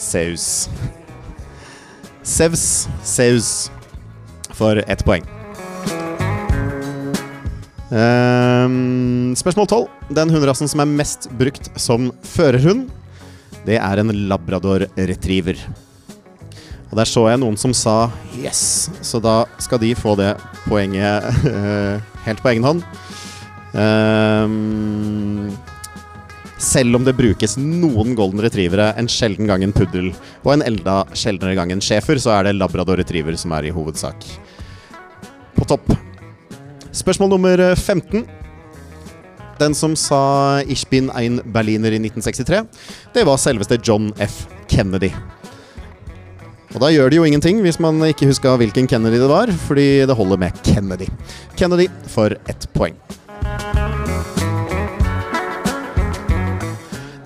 Saus. 0.00 0.68
Sevs. 2.24 2.66
Saus. 3.04 3.50
For 4.56 4.80
ett 4.88 5.04
poeng. 5.04 5.28
Um, 7.88 9.36
spørsmål 9.36 9.68
12. 9.68 9.88
Den 10.16 10.32
hunderasen 10.32 10.68
som 10.68 10.80
er 10.84 10.88
mest 10.88 11.28
brukt 11.36 11.68
som 11.80 12.10
førerhund, 12.36 12.88
det 13.66 13.78
er 13.80 14.00
en 14.00 14.12
labrador 14.30 14.86
retriever. 14.96 15.58
Og 16.88 16.96
der 16.96 17.08
så 17.08 17.26
jeg 17.28 17.40
noen 17.40 17.56
som 17.60 17.74
sa 17.74 18.10
'yes', 18.32 18.88
så 19.02 19.20
da 19.20 19.44
skal 19.58 19.78
de 19.78 19.94
få 19.94 20.16
det 20.16 20.36
poenget 20.68 21.24
eh, 21.44 22.00
helt 22.24 22.42
på 22.42 22.48
egen 22.48 22.64
hånd. 22.64 22.82
Um, 23.74 25.52
selv 26.58 26.96
om 26.96 27.04
det 27.04 27.14
brukes 27.14 27.56
noen 27.60 28.16
golden 28.16 28.40
retrievere, 28.40 28.94
en 28.96 29.06
sjelden 29.06 29.46
gang 29.46 29.62
en 29.62 29.72
puddel 29.72 30.10
og 30.42 30.52
en 30.54 30.62
elda 30.62 31.04
sjeldnere 31.14 31.54
gang 31.54 31.70
en 31.72 31.80
schæfer, 31.84 32.18
så 32.18 32.30
er 32.38 32.48
det 32.48 32.56
labrador 32.56 32.98
retriever 32.98 33.36
som 33.36 33.52
er 33.52 33.68
i 33.68 33.74
hovedsak 33.74 34.24
på 35.54 35.68
topp. 35.68 35.92
Spørsmål 36.90 37.30
nummer 37.36 37.62
15. 37.74 38.37
Den 39.58 39.74
som 39.74 39.96
sa 39.96 40.62
'Ich 40.62 40.88
bin 40.90 41.10
ein 41.10 41.40
Berliner' 41.40 41.92
i 41.92 41.98
1963, 41.98 42.66
det 43.14 43.26
var 43.26 43.36
selveste 43.36 43.78
John 43.82 44.12
F. 44.18 44.46
Kennedy. 44.68 45.10
Og 46.74 46.80
da 46.80 46.90
gjør 46.92 47.10
det 47.10 47.16
jo 47.16 47.24
ingenting 47.24 47.62
hvis 47.64 47.80
man 47.80 47.98
ikke 48.06 48.28
huska 48.28 48.56
hvilken 48.60 48.86
Kennedy 48.86 49.18
det 49.18 49.28
var, 49.28 49.50
fordi 49.66 50.06
det 50.06 50.16
holder 50.16 50.36
med 50.36 50.52
Kennedy. 50.62 51.08
Kennedy 51.56 51.88
for 52.06 52.36
ett 52.46 52.68
poeng. 52.72 52.94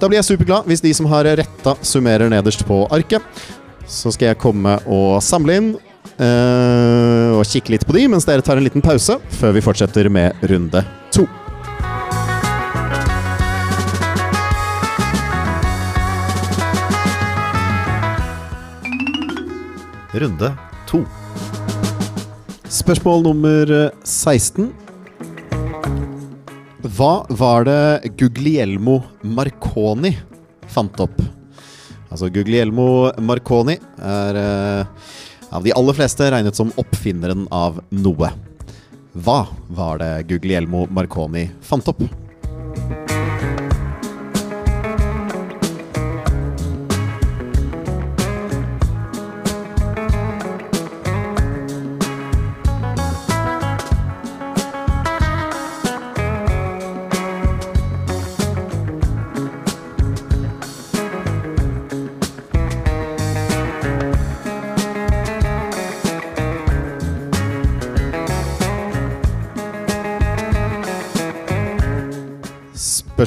Da 0.01 0.09
blir 0.09 0.19
jeg 0.19 0.25
superglad 0.33 0.67
hvis 0.67 0.81
de 0.83 0.95
som 0.95 1.07
har 1.07 1.29
retta, 1.39 1.77
summerer 1.83 2.31
nederst 2.31 2.65
på 2.67 2.87
arket. 2.91 3.23
Så 3.87 4.11
skal 4.15 4.33
jeg 4.33 4.41
komme 4.43 4.79
og 4.87 5.21
samle 5.23 5.59
inn 5.59 5.71
øh, 6.17 7.31
og 7.37 7.45
kikke 7.47 7.75
litt 7.75 7.87
på 7.87 7.95
de 7.99 8.09
mens 8.09 8.27
dere 8.27 8.43
tar 8.43 8.57
en 8.57 8.65
liten 8.65 8.83
pause 8.83 9.19
før 9.39 9.59
vi 9.59 9.63
fortsetter 9.63 10.09
med 10.09 10.39
runde 10.49 10.87
to. 11.13 11.27
Runde 20.13 20.53
to. 20.87 20.99
Spørsmål 22.69 23.23
nummer 23.25 23.71
16. 24.05 24.67
Hva 26.93 27.13
var 27.33 27.65
det 27.65 28.13
Guglielmo 28.21 28.99
Marconi 29.25 30.13
fant 30.69 31.01
opp? 31.01 31.17
Altså 32.13 32.29
Guglielmo 32.29 33.09
Marconi 33.25 33.79
er 34.05 34.41
eh, 34.43 35.09
av 35.49 35.65
de 35.65 35.73
aller 35.73 35.97
fleste 35.97 36.29
regnet 36.29 36.61
som 36.61 36.75
oppfinneren 36.77 37.47
av 37.49 37.81
noe. 37.97 38.35
Hva 39.17 39.39
var 39.73 40.03
det 40.05 40.13
Guglielmo 40.29 40.85
Marconi 40.93 41.47
fant 41.65 41.89
opp? 41.89 42.05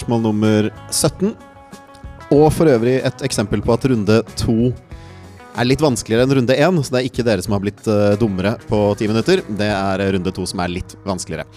Spørsmål 0.06 0.22
nummer 0.22 0.68
17. 0.94 1.32
Og 2.36 2.44
for 2.54 2.70
øvrig 2.70 3.00
et 3.08 3.22
eksempel 3.26 3.64
på 3.66 3.74
at 3.74 3.88
runde 3.90 4.18
to 4.38 4.68
er 5.58 5.66
litt 5.66 5.82
vanskeligere 5.82 6.28
enn 6.28 6.36
runde 6.38 6.54
én. 6.54 6.78
Så 6.78 6.94
det 6.94 7.00
er 7.00 7.08
ikke 7.08 7.26
dere 7.26 7.42
som 7.42 7.56
har 7.56 7.64
blitt 7.64 7.82
uh, 7.90 8.14
dummere 8.22 8.52
på 8.70 8.82
ti 9.00 9.08
minutter. 9.10 9.42
Det 9.50 9.66
er 9.66 10.04
eh, 10.04 10.12
runde 10.14 10.34
to 10.36 10.46
som 10.46 10.62
er 10.62 10.70
litt 10.76 10.94
vanskeligere. 11.08 11.48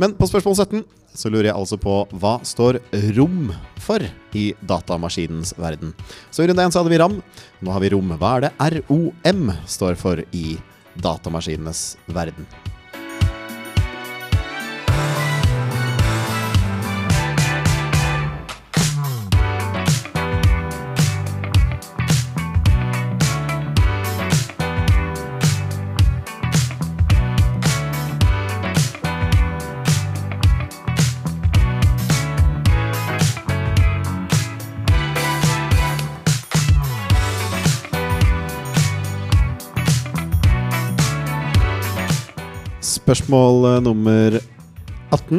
Men 0.00 0.16
på 0.16 0.24
spørsmål 0.30 0.56
17 0.56 0.86
så 1.20 1.28
lurer 1.28 1.50
jeg 1.50 1.58
altså 1.58 1.76
på 1.82 1.98
hva 2.16 2.38
står 2.48 2.80
rom 3.18 3.52
for 3.84 4.00
i 4.32 4.46
datamaskinens 4.72 5.52
verden? 5.60 5.92
Så 6.32 6.46
i 6.46 6.48
runde 6.48 6.64
én 6.64 6.72
så 6.72 6.80
hadde 6.80 6.94
vi 6.94 7.02
RAM. 7.04 7.20
Nå 7.60 7.76
har 7.76 7.84
vi 7.84 7.92
rom. 7.92 8.16
Hva 8.16 8.38
er 8.38 8.48
det 8.48 8.80
ROM 8.88 9.52
står 9.68 10.00
for 10.00 10.24
i 10.32 10.56
datamaskinenes 10.96 11.98
verden? 12.08 12.48
Spørsmål 43.08 43.62
eh, 43.64 43.78
nummer 43.80 44.34
18. 45.16 45.38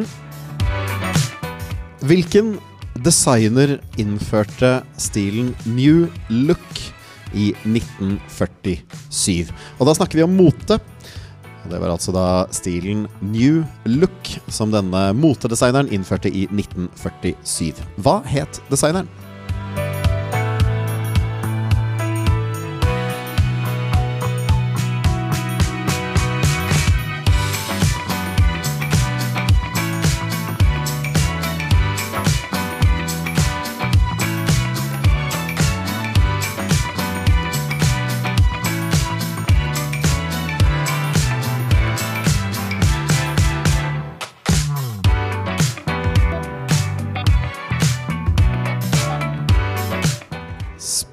Hvilken 2.09 2.55
designer 3.05 3.75
innførte 4.01 4.71
stilen 4.97 5.51
New 5.69 6.07
Look 6.33 6.79
i 7.37 7.51
1947? 7.69 9.53
Og 9.77 9.85
da 9.85 9.93
snakker 9.99 10.17
vi 10.17 10.25
om 10.25 10.33
mote. 10.33 10.79
Det 11.69 11.77
var 11.77 11.93
altså 11.93 12.09
da 12.15 12.25
stilen 12.49 13.05
New 13.21 13.61
Look 13.85 14.33
som 14.49 14.73
denne 14.73 15.11
motedesigneren 15.13 15.93
innførte 15.93 16.33
i 16.33 16.47
1947. 16.49 17.85
Hva 18.01 18.23
het 18.33 18.63
designeren? 18.73 19.13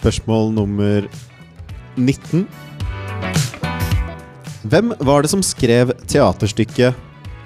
Spørsmål 0.07 0.53
nummer 0.55 1.07
19. 1.99 2.45
Hvem 4.71 4.92
var 5.03 5.25
det 5.25 5.33
som 5.33 5.42
skrev 5.42 5.90
teaterstykket 6.07 6.95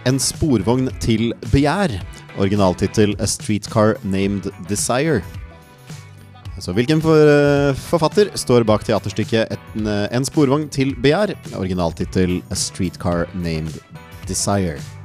En 0.05 0.21
sporvogn 0.21 0.91
til 1.01 1.33
begjær? 1.55 1.95
Originaltittel 2.37 3.15
A 3.17 3.25
Streetcar 3.25 3.97
Named 4.05 4.51
Desire. 4.69 5.25
Så 6.61 6.77
hvilken 6.77 7.01
eh, 7.01 7.73
forfatter 7.89 8.29
står 8.37 8.69
bak 8.69 8.85
teaterstykket 8.85 9.57
eh, 9.57 10.07
en 10.13 10.29
sporvogn 10.29 10.69
til 10.69 10.93
begjær? 11.01 11.33
Originaltittel 11.57 12.43
A 12.53 12.61
Streetcar 12.61 13.25
Named 13.33 13.81
Desire. 14.29 15.00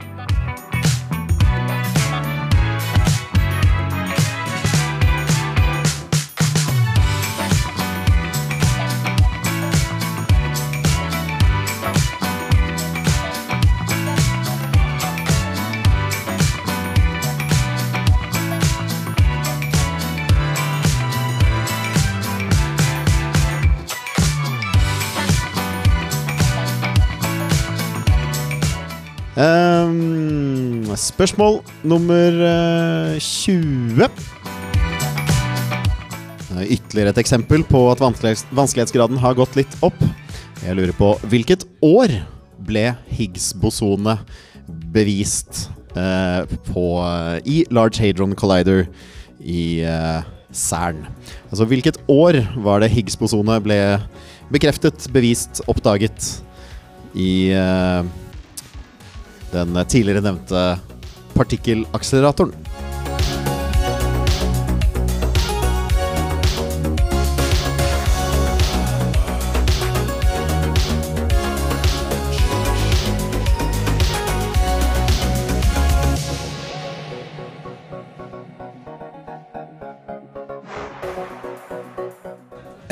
Spørsmål 30.96 31.60
nummer 31.84 32.36
eh, 32.46 33.20
20. 33.20 34.06
Eh, 36.56 36.72
Ytterligere 36.72 37.12
et 37.12 37.20
eksempel 37.20 37.66
på 37.68 37.82
at 37.92 38.00
vanskelighetsgraden 38.00 39.20
har 39.20 39.36
gått 39.36 39.58
litt 39.60 39.76
opp. 39.84 40.00
Jeg 40.64 40.78
lurer 40.78 40.96
på 40.96 41.12
hvilket 41.28 41.66
år 41.84 42.14
ble 42.66 42.88
Higgs-bosonet 43.12 44.24
bevist 44.96 45.68
eh, 46.00 46.48
på, 46.72 46.86
eh, 47.04 47.38
i 47.44 47.58
Large 47.76 48.00
Hadron 48.00 48.36
Collider 48.40 48.86
i 49.44 49.84
eh, 49.84 50.24
CERN? 50.56 51.04
Altså 51.52 51.68
hvilket 51.70 52.00
år 52.08 52.40
var 52.64 52.80
det 52.82 52.94
Higgs-bosonet 52.96 53.64
ble 53.68 53.80
bekreftet, 54.54 55.10
bevist, 55.12 55.60
oppdaget 55.68 56.38
i 57.20 57.52
eh, 57.52 58.06
den 59.56 59.80
tidligere 59.88 60.24
nevnte 60.26 60.64
partikkelakseleratoren? 61.36 62.52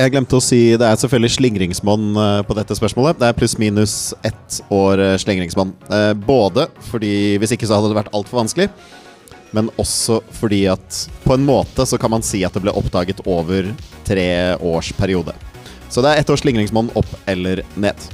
Jeg 0.03 0.11
glemte 0.11 0.35
å 0.35 0.43
si 0.43 0.57
det 0.75 0.83
er 0.83 0.97
selvfølgelig 0.99 1.31
slingringsmonn 1.37 2.17
eh, 2.19 2.39
på 2.43 2.55
dette 2.57 2.75
spørsmålet. 2.75 3.21
Det 3.21 3.27
er 3.29 3.37
pluss-minus 3.37 3.93
ett 4.27 4.57
år 4.73 4.99
eh, 4.99 5.13
slingringsmonn. 5.21 5.71
Eh, 5.87 6.09
Både 6.27 6.65
fordi 6.89 7.37
hvis 7.39 7.53
ikke 7.55 7.69
så 7.69 7.77
hadde 7.77 7.93
det 7.93 7.99
vært 8.01 8.11
altfor 8.11 8.41
vanskelig, 8.41 8.67
men 9.55 9.69
også 9.79 10.17
fordi 10.35 10.65
at 10.73 10.97
på 11.23 11.37
en 11.37 11.47
måte 11.47 11.85
så 11.87 11.95
kan 12.01 12.11
man 12.11 12.25
si 12.25 12.41
at 12.43 12.51
det 12.51 12.65
ble 12.65 12.73
oppdaget 12.75 13.21
over 13.23 13.69
tre 14.03 14.27
års 14.59 14.91
periode. 14.97 15.37
Så 15.87 16.03
det 16.03 16.11
er 16.11 16.19
ett 16.23 16.35
års 16.35 16.43
slingringsmonn 16.43 16.91
opp 16.99 17.15
eller 17.29 17.63
ned. 17.79 18.09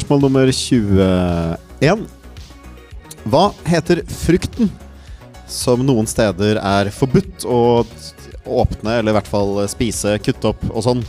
Spørsmål 0.00 0.22
nummer 0.24 0.48
21. 0.48 2.04
Hva 3.28 3.40
heter 3.68 3.98
frukten 4.08 4.70
som 5.44 5.82
noen 5.84 6.06
steder 6.08 6.56
er 6.56 6.88
forbudt 6.94 7.44
å 7.44 7.82
åpne, 8.48 8.94
eller 8.94 9.12
i 9.12 9.16
hvert 9.18 9.28
fall 9.28 9.60
spise, 9.68 10.14
kutte 10.24 10.54
opp 10.54 10.64
og 10.70 10.80
sånn, 10.86 11.02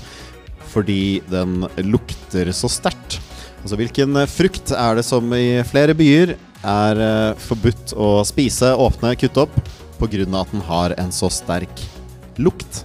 fordi 0.73 1.21
den 1.31 1.63
lukter 1.87 2.51
så 2.51 2.67
sterkt? 2.67 3.21
Altså 3.61 3.79
hvilken 3.79 4.25
frukt 4.27 4.75
er 4.75 4.99
det 4.99 5.07
som 5.07 5.31
i 5.39 5.61
flere 5.71 5.95
byer 5.95 6.35
er 6.35 7.05
eh, 7.05 7.39
forbudt 7.47 7.95
å 7.95 8.17
spise, 8.27 8.73
åpne, 8.75 9.15
kutte 9.23 9.45
opp 9.45 9.55
pga. 10.01 10.27
at 10.43 10.51
den 10.51 10.67
har 10.67 10.99
en 10.99 11.15
så 11.15 11.31
sterk 11.31 11.87
lukt? 12.35 12.83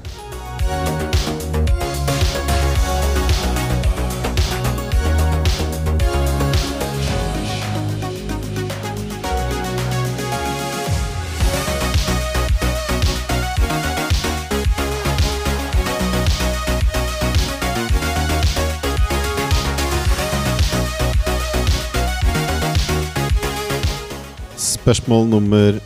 Spørsmål 24.87 25.25
nummer 25.27 25.81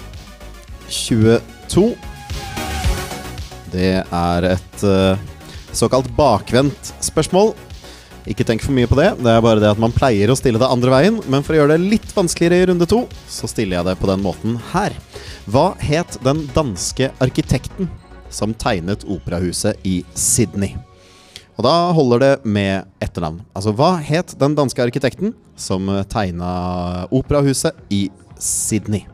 22. 0.92 1.94
Det 3.72 3.92
er 4.04 4.46
et 4.50 4.84
uh, 4.84 5.16
såkalt 5.72 6.10
bakvendt 6.18 6.90
spørsmål. 7.00 7.54
Ikke 8.28 8.44
tenk 8.44 8.60
for 8.60 8.76
mye 8.76 8.90
på 8.90 8.98
det. 9.00 9.14
Det 9.24 9.32
er 9.32 9.40
bare 9.40 9.64
det 9.64 9.70
at 9.70 9.80
man 9.80 9.96
pleier 9.96 10.28
å 10.28 10.36
stille 10.36 10.60
det 10.60 10.68
andre 10.68 10.92
veien. 10.92 11.16
Men 11.32 11.40
for 11.40 11.56
å 11.56 11.62
gjøre 11.62 11.78
det 11.78 11.94
litt 11.94 12.12
vanskeligere 12.12 12.60
i 12.60 12.68
runde 12.74 12.90
to, 12.92 13.06
så 13.24 13.48
stiller 13.48 13.78
jeg 13.78 13.88
det 13.88 13.96
på 14.02 14.12
den 14.12 14.20
måten 14.20 14.60
her. 14.74 14.92
Hva 15.48 15.70
het 15.80 16.20
den 16.28 16.44
danske 16.52 17.08
arkitekten 17.24 17.88
som 18.28 18.52
tegnet 18.52 19.08
operahuset 19.08 19.80
i 19.80 20.02
Sydney? 20.12 20.76
Og 21.56 21.64
da 21.64 21.76
holder 21.96 22.26
det 22.26 22.34
med 22.44 22.84
etternavn. 23.00 23.46
Altså, 23.56 23.72
hva 23.72 23.94
het 23.96 24.36
den 24.44 24.60
danske 24.60 24.84
arkitekten 24.84 25.32
som 25.56 25.88
tegna 26.12 27.06
operahuset 27.08 27.80
i 27.88 28.10
Sydney? 28.40 29.07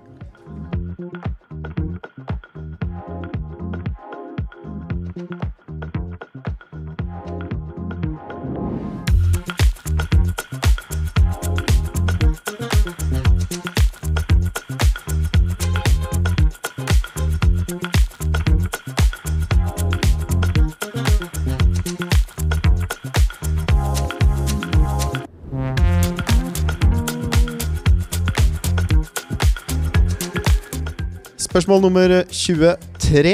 Spørsmål 31.56 31.86
nummer 31.86 32.12
23. 32.36 33.30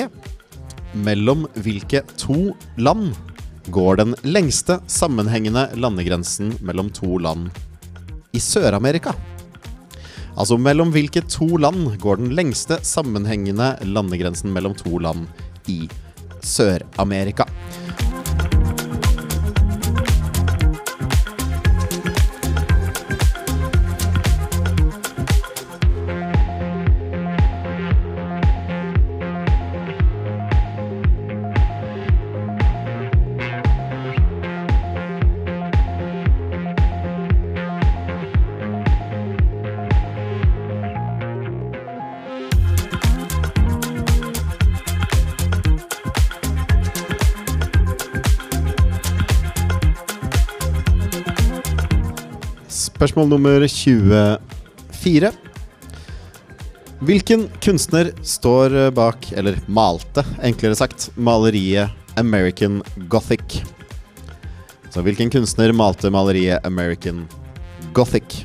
Mellom 1.02 1.40
hvilke 1.58 2.04
to 2.14 2.52
land 2.78 3.16
går 3.74 3.96
den 3.98 4.12
lengste 4.22 4.76
sammenhengende 4.86 5.64
landegrensen 5.74 6.52
mellom 6.62 6.92
to 6.94 7.18
land 7.18 7.48
i 8.30 8.38
Sør-Amerika? 8.38 9.16
Altså 10.38 10.54
mellom 10.54 10.94
hvilke 10.94 11.24
to 11.26 11.48
land 11.64 11.96
går 11.98 12.22
den 12.22 12.30
lengste 12.38 12.78
sammenhengende 12.86 13.72
landegrensen 13.90 14.54
mellom 14.54 14.78
to 14.78 15.02
land 15.02 15.26
i 15.66 15.88
Sør-Amerika? 16.46 17.48
Spørsmål 53.02 53.32
nummer 53.32 53.64
24. 53.66 55.30
Hvilken 57.02 57.48
kunstner 57.58 58.12
står 58.22 58.76
bak, 58.94 59.26
eller 59.34 59.56
malte, 59.66 60.22
enklere 60.38 60.78
sagt, 60.78 61.08
maleriet 61.18 61.90
American 62.14 62.78
Gothic? 63.10 63.58
Så 64.94 65.02
hvilken 65.02 65.34
kunstner 65.34 65.74
malte 65.74 66.14
maleriet 66.14 66.62
American 66.62 67.24
Gothic? 67.90 68.44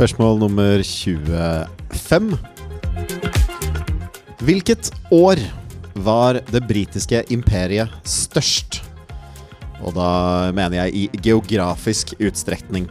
Spørsmål 0.00 0.38
nummer 0.40 0.80
25. 0.80 2.30
Hvilket 4.40 4.88
år 5.12 5.42
var 5.92 6.38
det 6.48 6.62
britiske 6.64 7.20
imperiet 7.28 7.92
størst? 8.08 8.78
Og 9.84 9.92
da 9.98 10.08
mener 10.56 10.78
jeg 10.78 10.96
i 10.96 11.20
geografisk 11.20 12.14
utstrekning. 12.16 12.88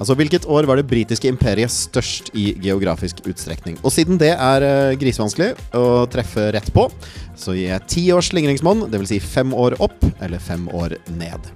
Altså, 0.00 0.18
Hvilket 0.18 0.50
år 0.50 0.66
var 0.66 0.82
det 0.82 0.88
britiske 0.90 1.30
imperiet 1.30 1.70
størst 1.70 2.34
i 2.34 2.50
geografisk 2.58 3.22
utstrekning? 3.22 3.78
Og 3.84 3.94
siden 3.94 4.18
det 4.18 4.34
er 4.34 4.66
eh, 4.66 4.98
grisevanskelig 4.98 5.52
å 5.78 6.08
treffe 6.10 6.50
rett 6.58 6.74
på, 6.74 6.90
så 7.38 7.54
gir 7.54 7.76
jeg 7.76 7.86
ti 7.86 8.08
års 8.10 8.34
slingringsmonn, 8.34 8.88
dvs. 8.90 9.14
Si 9.14 9.22
fem 9.22 9.54
år 9.54 9.78
opp 9.78 10.02
eller 10.18 10.42
fem 10.42 10.66
år 10.74 10.98
ned. 11.22 11.52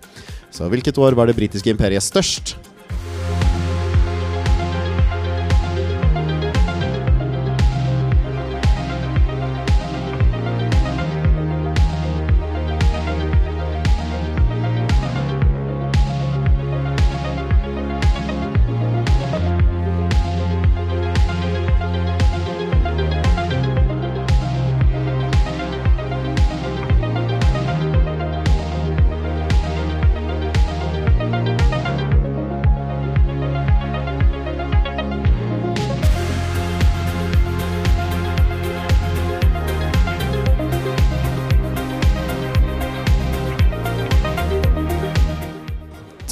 Så 0.54 0.70
hvilket 0.70 0.94
år 0.94 1.18
var 1.18 1.26
det 1.26 1.40
britiske 1.42 1.74
imperiet 1.74 2.06
størst? 2.06 2.60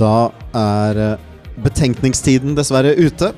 Da 0.01 0.31
er 0.57 1.01
eh, 1.05 1.29
betenkningstiden 1.61 2.57
dessverre 2.57 2.95
ute, 2.97 3.35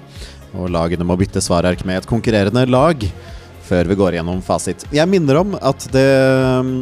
og 0.52 0.70
lagene 0.70 1.06
må 1.08 1.16
bytte 1.18 1.42
svarark 1.42 1.82
med 1.88 2.02
et 2.02 2.08
konkurrerende 2.10 2.66
lag 2.68 3.06
før 3.66 3.88
vi 3.88 3.96
går 3.98 4.18
gjennom 4.18 4.42
fasit. 4.44 4.84
Jeg 4.92 5.08
minner 5.08 5.40
om 5.40 5.56
at 5.56 5.86
det 5.94 6.10
mm, 6.66 6.76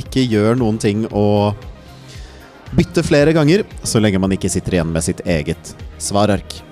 ikke 0.00 0.24
gjør 0.24 0.56
noen 0.58 0.80
ting 0.80 1.04
å 1.12 1.52
bytte 2.72 3.04
flere 3.04 3.34
ganger, 3.36 3.66
så 3.84 4.00
lenge 4.00 4.20
man 4.22 4.32
ikke 4.32 4.50
sitter 4.50 4.78
igjen 4.78 4.92
med 4.94 5.04
sitt 5.04 5.20
eget 5.28 5.74
svarark. 6.00 6.62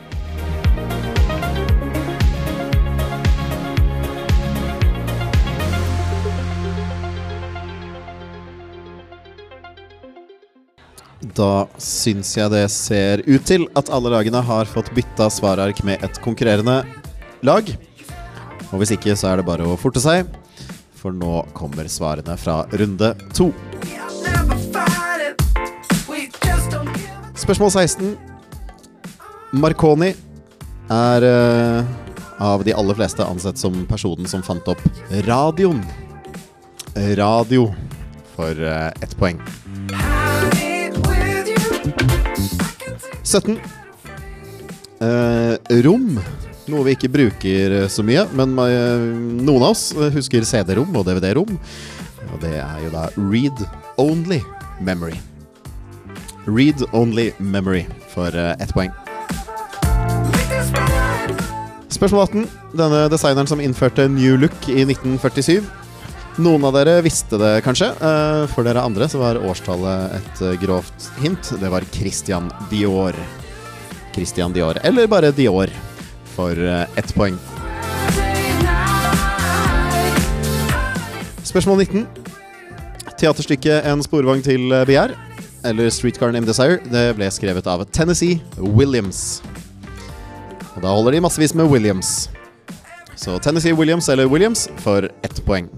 Da 11.37 11.67
syns 11.79 12.33
jeg 12.37 12.51
det 12.53 12.65
ser 12.75 13.23
ut 13.27 13.45
til 13.47 13.67
at 13.79 13.91
alle 13.93 14.11
lagene 14.13 14.43
har 14.45 14.69
fått 14.71 14.91
bytta 14.97 15.29
svarark 15.31 15.83
med 15.87 16.03
et 16.05 16.19
konkurrerende 16.25 16.81
lag. 17.47 17.71
Og 18.71 18.81
hvis 18.81 18.95
ikke, 18.95 19.15
så 19.19 19.33
er 19.33 19.41
det 19.41 19.47
bare 19.49 19.67
å 19.67 19.79
forte 19.81 20.03
seg, 20.03 20.29
for 20.99 21.15
nå 21.15 21.41
kommer 21.57 21.89
svarene 21.91 22.37
fra 22.39 22.63
runde 22.77 23.13
to. 23.35 23.51
Spørsmål 27.41 27.73
16. 27.73 28.13
Marconi 29.59 30.13
er 30.91 31.27
uh, 31.27 31.89
av 32.39 32.63
de 32.67 32.75
aller 32.77 32.99
fleste 32.99 33.27
ansett 33.27 33.59
som 33.59 33.75
personen 33.91 34.29
som 34.31 34.45
fant 34.47 34.71
opp 34.71 34.83
radioen. 35.27 35.83
Radio 37.19 37.71
for 38.37 38.55
uh, 38.55 38.91
ett 39.03 39.17
poeng. 39.19 39.41
17. 43.31 43.57
Eh, 45.01 45.81
rom. 45.87 46.19
Noe 46.71 46.87
vi 46.87 46.95
ikke 46.95 47.11
bruker 47.11 47.77
så 47.91 48.05
mye, 48.07 48.27
men 48.37 48.53
eh, 48.67 49.09
noen 49.41 49.65
av 49.65 49.73
oss 49.73 49.91
husker 50.15 50.47
CD-rom 50.47 50.93
og 50.99 51.07
DVD-rom. 51.09 51.57
Og 52.31 52.39
det 52.43 52.57
er 52.61 52.85
jo 52.85 52.93
da 52.95 53.09
Read 53.17 53.65
Only 53.99 54.43
Memory. 54.81 55.19
Read 56.47 56.83
Only 56.93 57.31
Memory 57.39 57.85
for 58.13 58.35
eh, 58.35 58.55
ett 58.61 58.75
poeng. 58.75 58.93
Spørsmål 61.91 62.23
18. 62.23 62.47
Denne 62.79 63.09
designeren 63.13 63.51
som 63.51 63.61
innførte 63.61 64.09
New 64.09 64.39
Look 64.41 64.69
i 64.69 64.83
1947. 64.87 65.61
Noen 66.41 66.63
av 66.65 66.73
dere 66.73 67.01
visste 67.05 67.37
det 67.41 67.61
kanskje. 67.67 67.91
eh, 68.01 68.47
For 68.49 68.65
dere 68.65 68.81
andre 68.87 69.09
så 69.11 69.19
var 69.21 69.37
årstallet 69.45 70.15
et 70.17 70.43
eh, 70.47 70.57
grovt 70.63 71.11
hint. 71.21 71.51
Det 71.61 71.69
var 71.69 71.85
Christian 71.93 72.49
Dior. 72.71 73.17
Christian 74.15 74.53
Dior, 74.53 74.79
eller 74.83 75.07
bare 75.07 75.33
Dior, 75.37 75.69
for 76.35 76.57
eh, 76.57 76.87
ett 76.97 77.13
poeng. 77.15 77.37
Spørsmål 81.45 81.79
19. 81.85 82.07
Teaterstykket 83.21 83.85
En 83.91 84.01
sporvogn 84.03 84.41
til 84.45 84.71
begjær, 84.89 85.13
eller 85.67 85.91
Streetcar 85.93 86.33
Named 86.33 86.49
Desire, 86.49 86.79
det 86.89 87.11
ble 87.19 87.29
skrevet 87.35 87.67
av 87.69 87.85
Tennessee 87.93 88.41
Williams. 88.57 89.43
Og 90.77 90.81
da 90.87 90.95
holder 90.95 91.19
de 91.19 91.25
massevis 91.27 91.53
med 91.59 91.69
Williams. 91.69 92.31
Så 93.19 93.37
Tennessee 93.45 93.77
Williams 93.77 94.09
eller 94.09 94.31
Williams 94.31 94.71
for 94.81 95.11
ett 95.27 95.43
poeng. 95.45 95.69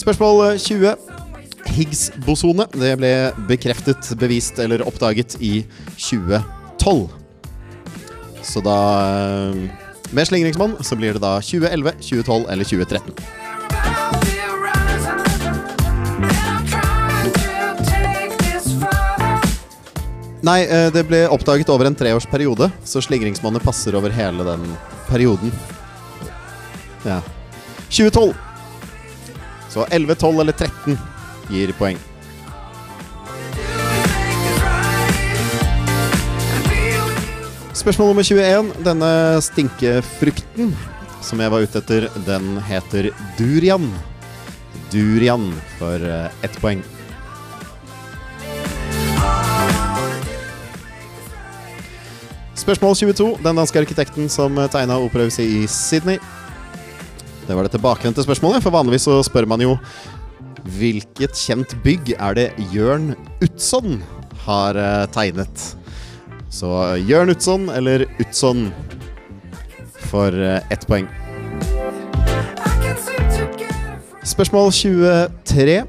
Spørsmål 0.00 0.54
eh, 0.54 0.58
20. 0.58 0.94
Higgs-bosone. 1.76 2.64
Det 2.72 2.94
ble 2.96 3.12
bekreftet, 3.50 4.06
bevist 4.20 4.58
eller 4.62 4.80
oppdaget 4.88 5.36
i 5.44 5.60
2012. 5.98 7.10
Så 8.42 8.62
da 8.64 8.76
eh, 9.04 9.68
Med 10.10 10.26
slingringsmonn 10.26 10.78
så 10.82 10.96
blir 10.96 11.14
det 11.14 11.22
da 11.22 11.36
2011, 11.44 11.92
2012 12.00 12.48
eller 12.50 12.64
2013. 12.64 13.12
About 13.70 14.24
the 14.24 14.40
horizon. 14.48 15.20
And 16.24 16.32
I'm 16.48 16.64
trying 16.66 17.32
to 17.36 17.84
take 17.84 18.40
this 18.40 18.72
further. 18.80 19.38
Nei, 20.42 20.64
eh, 20.64 20.88
det 20.96 21.04
ble 21.12 21.26
oppdaget 21.28 21.68
over 21.70 21.86
en 21.86 21.94
treårsperiode, 21.94 22.72
så 22.88 23.04
slingringsmonnet 23.04 23.62
passer 23.62 23.94
over 24.00 24.16
hele 24.16 24.48
den 24.48 24.64
perioden. 25.12 25.52
Ja. 27.04 27.20
2012. 27.90 28.32
Så 29.70 29.86
11, 29.90 30.14
12 30.14 30.40
eller 30.40 30.52
13 30.52 30.98
gir 31.50 31.72
poeng. 31.78 31.98
Spørsmål 37.72 38.10
nummer 38.10 38.26
21. 38.26 38.72
Denne 38.84 39.12
stinkefrukten 39.40 40.74
som 41.24 41.40
jeg 41.40 41.52
var 41.52 41.64
ute 41.64 41.80
etter, 41.80 42.08
den 42.26 42.56
heter 42.66 43.10
durian. 43.38 43.86
Durian 44.90 45.50
for 45.78 46.02
eh, 46.02 46.26
ett 46.42 46.56
poeng. 46.62 46.82
Spørsmål 52.60 52.96
22. 52.96 53.28
Den 53.44 53.56
danske 53.56 53.80
arkitekten 53.80 54.28
som 54.28 54.58
tegna 54.72 54.98
operahuset 55.00 55.44
i 55.46 55.64
Sydney. 55.70 56.18
Det 57.50 57.56
var 57.58 57.66
det 57.66 57.72
tilbakevendte 57.74 58.22
spørsmålet, 58.22 58.62
for 58.62 58.70
vanligvis 58.70 59.08
så 59.08 59.16
spør 59.26 59.48
man 59.50 59.62
jo 59.64 59.72
Hvilket 60.76 61.34
kjent 61.34 61.72
bygg 61.82 62.12
er 62.14 62.36
det 62.36 62.44
Jørn 62.70 63.16
Utzon 63.42 63.96
har 64.44 64.76
eh, 64.78 65.06
tegnet? 65.10 65.64
Så 66.52 66.70
Jørn 67.08 67.32
Utzon 67.32 67.64
eller 67.74 68.04
Utzon 68.22 68.68
for 70.12 70.30
eh, 70.30 70.60
ett 70.70 70.86
poeng. 70.86 71.08
Spørsmål 74.30 74.70
23. 74.76 75.80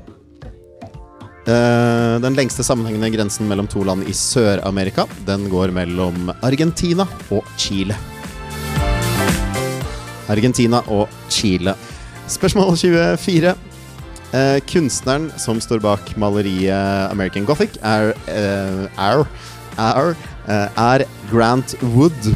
Eh, 1.46 2.16
den 2.26 2.40
lengste 2.40 2.66
sammenhengende 2.66 3.12
grensen 3.14 3.52
mellom 3.52 3.70
to 3.70 3.86
land 3.86 4.08
i 4.10 4.18
Sør-Amerika 4.18 5.06
Den 5.30 5.46
går 5.52 5.76
mellom 5.78 6.34
Argentina 6.42 7.06
og 7.30 7.46
Chile. 7.60 8.00
Argentina 10.32 10.82
og 10.88 11.10
Chile. 11.30 11.76
Spørsmål 12.32 12.78
24. 12.78 13.56
Eh, 14.32 14.60
kunstneren 14.64 15.28
som 15.36 15.60
står 15.60 15.82
bak 15.84 16.14
maleriet 16.16 17.12
American 17.12 17.44
Gothic, 17.46 17.76
er 17.84 18.14
eh, 18.32 18.86
er, 18.96 19.26
er, 19.76 20.16
eh, 20.48 20.80
er 20.80 21.04
Grant 21.32 21.76
Wood. 21.84 22.32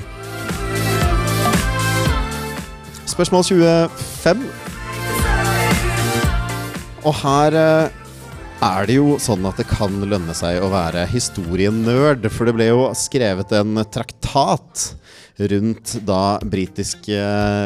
Spørsmål 3.08 3.46
25. 3.48 4.44
Og 7.06 7.14
her 7.22 7.56
eh, 7.56 8.04
er 8.66 8.88
det 8.90 8.98
jo 8.98 9.16
sånn 9.22 9.46
at 9.48 9.60
det 9.62 9.68
kan 9.70 9.94
lønne 10.04 10.36
seg 10.36 10.60
å 10.64 10.72
være 10.74 11.06
historienerd. 11.12 12.28
For 12.34 12.50
det 12.50 12.56
ble 12.58 12.70
jo 12.74 12.90
skrevet 12.98 13.54
en 13.56 13.80
traktat 13.88 14.90
rundt 15.36 15.98
da 16.08 16.40
britiske, 16.40 17.20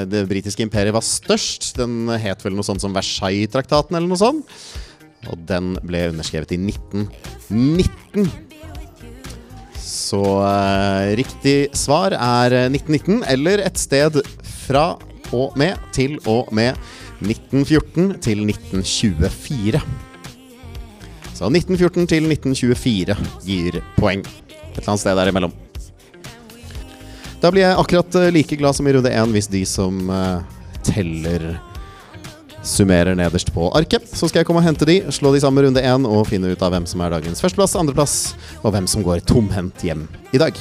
det 0.09 0.25
britiske 0.29 0.65
imperiet 0.65 0.95
var 0.95 1.05
størst. 1.05 1.71
Den 1.77 2.09
het 2.21 2.43
vel 2.45 2.57
noe 2.57 2.65
sånt 2.65 2.83
som 2.83 2.95
Versailles-traktaten 2.95 3.97
eller 3.97 4.09
noe 4.09 4.19
sånt. 4.19 4.59
Og 5.29 5.41
den 5.49 5.75
ble 5.85 6.07
underskrevet 6.13 6.55
i 6.55 6.59
1919. 6.61 8.29
Så 9.79 10.21
eh, 10.41 11.11
riktig 11.19 11.57
svar 11.77 12.15
er 12.15 12.55
eh, 12.55 12.69
1919, 12.71 13.23
eller 13.29 13.61
et 13.65 13.77
sted 13.81 14.21
fra 14.65 14.93
og 15.35 15.57
med 15.59 15.77
til 15.93 16.17
og 16.29 16.49
med 16.55 16.77
1914 17.21 18.15
til 18.23 18.45
1924. 18.47 19.81
Så 21.35 21.47
1914 21.47 22.09
til 22.09 22.25
1924 22.31 23.17
gir 23.45 23.81
poeng. 23.99 24.25
Et 24.25 24.77
eller 24.79 24.93
annet 24.95 25.05
sted 25.05 25.19
der 25.19 25.31
imellom. 25.31 25.68
Da 27.39 27.51
blir 27.51 27.63
jeg 27.63 27.79
akkurat 27.79 28.15
eh, 28.19 28.31
like 28.35 28.57
glad 28.59 28.75
som 28.75 28.87
i 28.87 28.93
runde 28.93 29.11
én 29.15 29.31
hvis 29.31 29.47
de 29.47 29.61
som 29.67 30.09
eh, 30.11 30.41
teller 30.83 31.53
summerer 32.67 33.15
nederst 33.15 33.53
på 33.55 33.69
arket. 33.75 34.09
Så 34.11 34.27
skal 34.27 34.41
jeg 34.41 34.49
komme 34.49 34.59
og 34.59 34.67
hente 34.67 34.87
de, 34.87 34.99
slå 35.15 35.31
de 35.31 35.39
sammen 35.39 35.61
med 35.61 35.69
runde 35.69 35.85
én 35.87 36.07
og 36.07 36.27
finne 36.27 36.51
ut 36.51 36.65
av 36.65 36.73
hvem 36.75 36.87
som 36.89 36.99
er 37.05 37.15
dagens 37.15 37.39
førsteplass, 37.39 37.77
andreplass, 37.79 38.17
og 38.59 38.75
hvem 38.75 38.89
som 38.91 39.05
går 39.07 39.23
tomhendt 39.23 39.87
hjem 39.87 40.03
i 40.35 40.41
dag. 40.41 40.59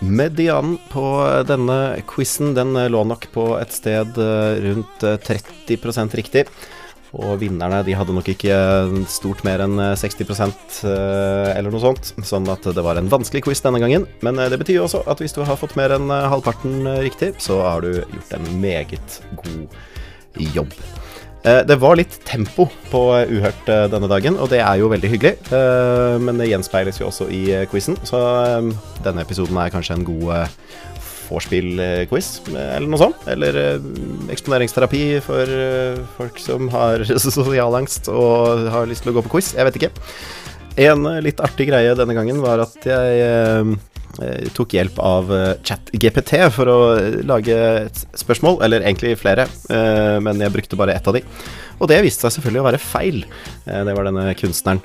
Medianen 0.00 0.78
på 0.88 1.06
denne 1.44 1.78
quizen 2.08 2.54
den 2.56 2.72
lå 2.72 3.04
nok 3.04 3.28
på 3.34 3.50
et 3.60 3.76
sted 3.76 4.16
eh, 4.16 4.60
rundt 4.64 5.04
eh, 5.04 5.20
30% 5.68 6.16
riktig. 6.16 6.48
Og 7.18 7.40
vinnerne 7.40 7.80
de 7.86 7.94
hadde 7.98 8.14
nok 8.14 8.28
ikke 8.30 8.54
stort 9.10 9.40
mer 9.46 9.64
enn 9.64 9.74
eh, 9.82 9.96
60 9.98 10.30
eh, 10.86 11.56
eller 11.56 11.72
noe 11.74 11.82
sånt. 11.82 12.12
Sånn 12.22 12.46
at 12.52 12.68
det 12.70 12.84
var 12.86 13.00
en 13.00 13.10
vanskelig 13.10 13.42
quiz 13.48 13.62
denne 13.64 13.80
gangen. 13.82 14.06
Men 14.22 14.38
eh, 14.38 14.50
det 14.52 14.60
betyr 14.62 14.78
jo 14.78 14.86
også 14.86 15.02
at 15.10 15.18
hvis 15.22 15.34
du 15.34 15.42
har 15.42 15.58
fått 15.58 15.74
mer 15.80 15.96
enn 15.96 16.06
eh, 16.14 16.28
halvparten 16.30 16.84
eh, 16.86 17.00
riktig, 17.08 17.32
så 17.42 17.58
har 17.66 17.82
du 17.82 17.96
gjort 17.98 18.34
en 18.38 18.46
meget 18.62 19.20
god 19.42 19.80
jobb. 20.54 20.74
Eh, 21.42 21.62
Det 21.66 21.78
var 21.82 21.96
litt 21.98 22.20
tempo 22.28 22.68
på 22.92 23.02
eh, 23.18 23.30
Uhørt 23.34 23.68
eh, 23.72 23.86
denne 23.90 24.10
dagen, 24.12 24.38
og 24.38 24.50
det 24.52 24.60
er 24.62 24.78
jo 24.78 24.92
veldig 24.92 25.10
hyggelig. 25.16 25.34
Eh, 25.50 26.16
Men 26.22 26.38
det 26.38 26.50
gjenspeiles 26.52 27.00
jo 27.02 27.08
også 27.10 27.26
i 27.32 27.42
eh, 27.58 27.66
quizen, 27.70 27.98
så 28.06 28.20
eh, 28.44 28.70
denne 29.02 29.26
episoden 29.26 29.58
er 29.58 29.72
kanskje 29.74 29.98
en 29.98 30.06
god 30.06 30.26
eh, 30.36 30.58
vorspiel-quiz, 31.30 32.28
eller 32.52 32.88
noe 32.90 33.00
sånt. 33.00 33.26
Eller 33.30 33.58
eh, 33.58 33.88
eksponeringsterapi 34.32 35.04
for 35.24 35.54
eh, 35.54 36.00
folk 36.16 36.40
som 36.42 36.70
har 36.74 37.04
sosialangst 37.26 38.10
og 38.12 38.66
har 38.74 38.90
lyst 38.90 39.06
til 39.06 39.12
å 39.14 39.18
gå 39.18 39.26
på 39.26 39.36
quiz. 39.36 39.52
Jeg 39.56 39.68
vet 39.68 39.80
ikke. 39.80 39.92
En 40.88 41.06
eh, 41.10 41.22
litt 41.24 41.42
artig 41.44 41.70
greie 41.70 41.96
denne 41.98 42.16
gangen 42.16 42.42
var 42.44 42.64
at 42.66 42.90
jeg 42.90 43.78
tok 44.56 44.72
hjelp 44.74 44.96
av 45.06 45.28
ChatGPT 45.62 46.32
for 46.52 46.68
å 46.68 46.78
lage 47.24 47.54
et 47.54 48.00
spørsmål, 48.18 48.58
eller 48.66 48.82
egentlig 48.82 49.14
flere, 49.20 49.46
men 49.70 50.42
jeg 50.42 50.52
brukte 50.52 50.76
bare 50.76 50.96
ett 50.98 51.06
av 51.06 51.14
de. 51.14 51.22
Og 51.78 51.88
det 51.88 52.00
viste 52.04 52.26
seg 52.26 52.34
selvfølgelig 52.34 52.60
å 52.60 52.66
være 52.66 52.80
feil. 52.82 53.22
Det 53.64 53.94
var 53.94 54.10
denne 54.10 54.26
kunstneren. 54.36 54.82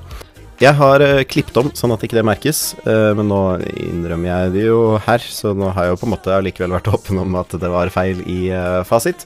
Jeg 0.61 0.71
har 0.77 1.03
uh, 1.03 1.23
klippet 1.27 1.57
om 1.59 1.67
sånn 1.75 1.91
at 1.91 2.03
ikke 2.05 2.15
det 2.15 2.23
merkes, 2.23 2.59
eh, 2.87 3.11
men 3.17 3.27
nå 3.27 3.39
innrømmer 3.75 4.29
jeg 4.29 4.53
det 4.53 4.61
jo 4.69 4.77
her, 5.03 5.19
så 5.19 5.51
nå 5.51 5.67
har 5.75 5.89
jeg 5.89 5.95
jo 5.95 5.99
på 5.99 6.07
en 6.07 6.13
måte 6.13 6.31
allikevel 6.31 6.75
vært 6.77 6.87
åpen 6.95 7.19
om 7.19 7.35
at 7.41 7.51
det 7.59 7.71
var 7.73 7.91
feil 7.91 8.21
i 8.23 8.37
eh, 8.55 8.79
fasit. 8.87 9.25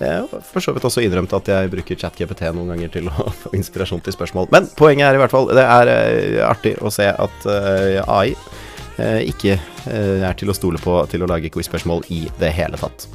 Jeg 0.00 0.24
har 0.24 0.46
for 0.48 0.64
så 0.64 0.72
vidt 0.72 0.86
også 0.88 1.04
innrømt 1.04 1.34
at 1.36 1.50
jeg 1.52 1.70
bruker 1.74 1.98
ChatGPT 2.00 2.46
noen 2.56 2.72
ganger 2.72 2.94
til 2.94 3.12
å 3.12 3.28
få 3.42 3.52
inspirasjon 3.58 4.00
til 4.06 4.16
spørsmål. 4.16 4.48
Men 4.54 4.70
poenget 4.78 5.10
er 5.10 5.18
i 5.18 5.22
hvert 5.22 5.34
fall 5.34 5.52
det 5.52 5.66
er 5.66 5.92
eh, 5.92 6.40
artig 6.46 6.78
å 6.80 6.92
se 6.94 7.10
at 7.12 7.48
eh, 7.52 8.00
AI 8.08 8.32
eh, 8.32 9.20
ikke 9.28 9.58
eh, 9.58 10.24
er 10.24 10.40
til 10.40 10.48
å 10.48 10.56
stole 10.56 10.80
på 10.80 11.02
til 11.12 11.26
å 11.26 11.28
lage 11.28 11.52
quiz-spørsmål 11.52 12.08
i 12.16 12.24
det 12.40 12.56
hele 12.56 12.80
tatt. 12.80 13.10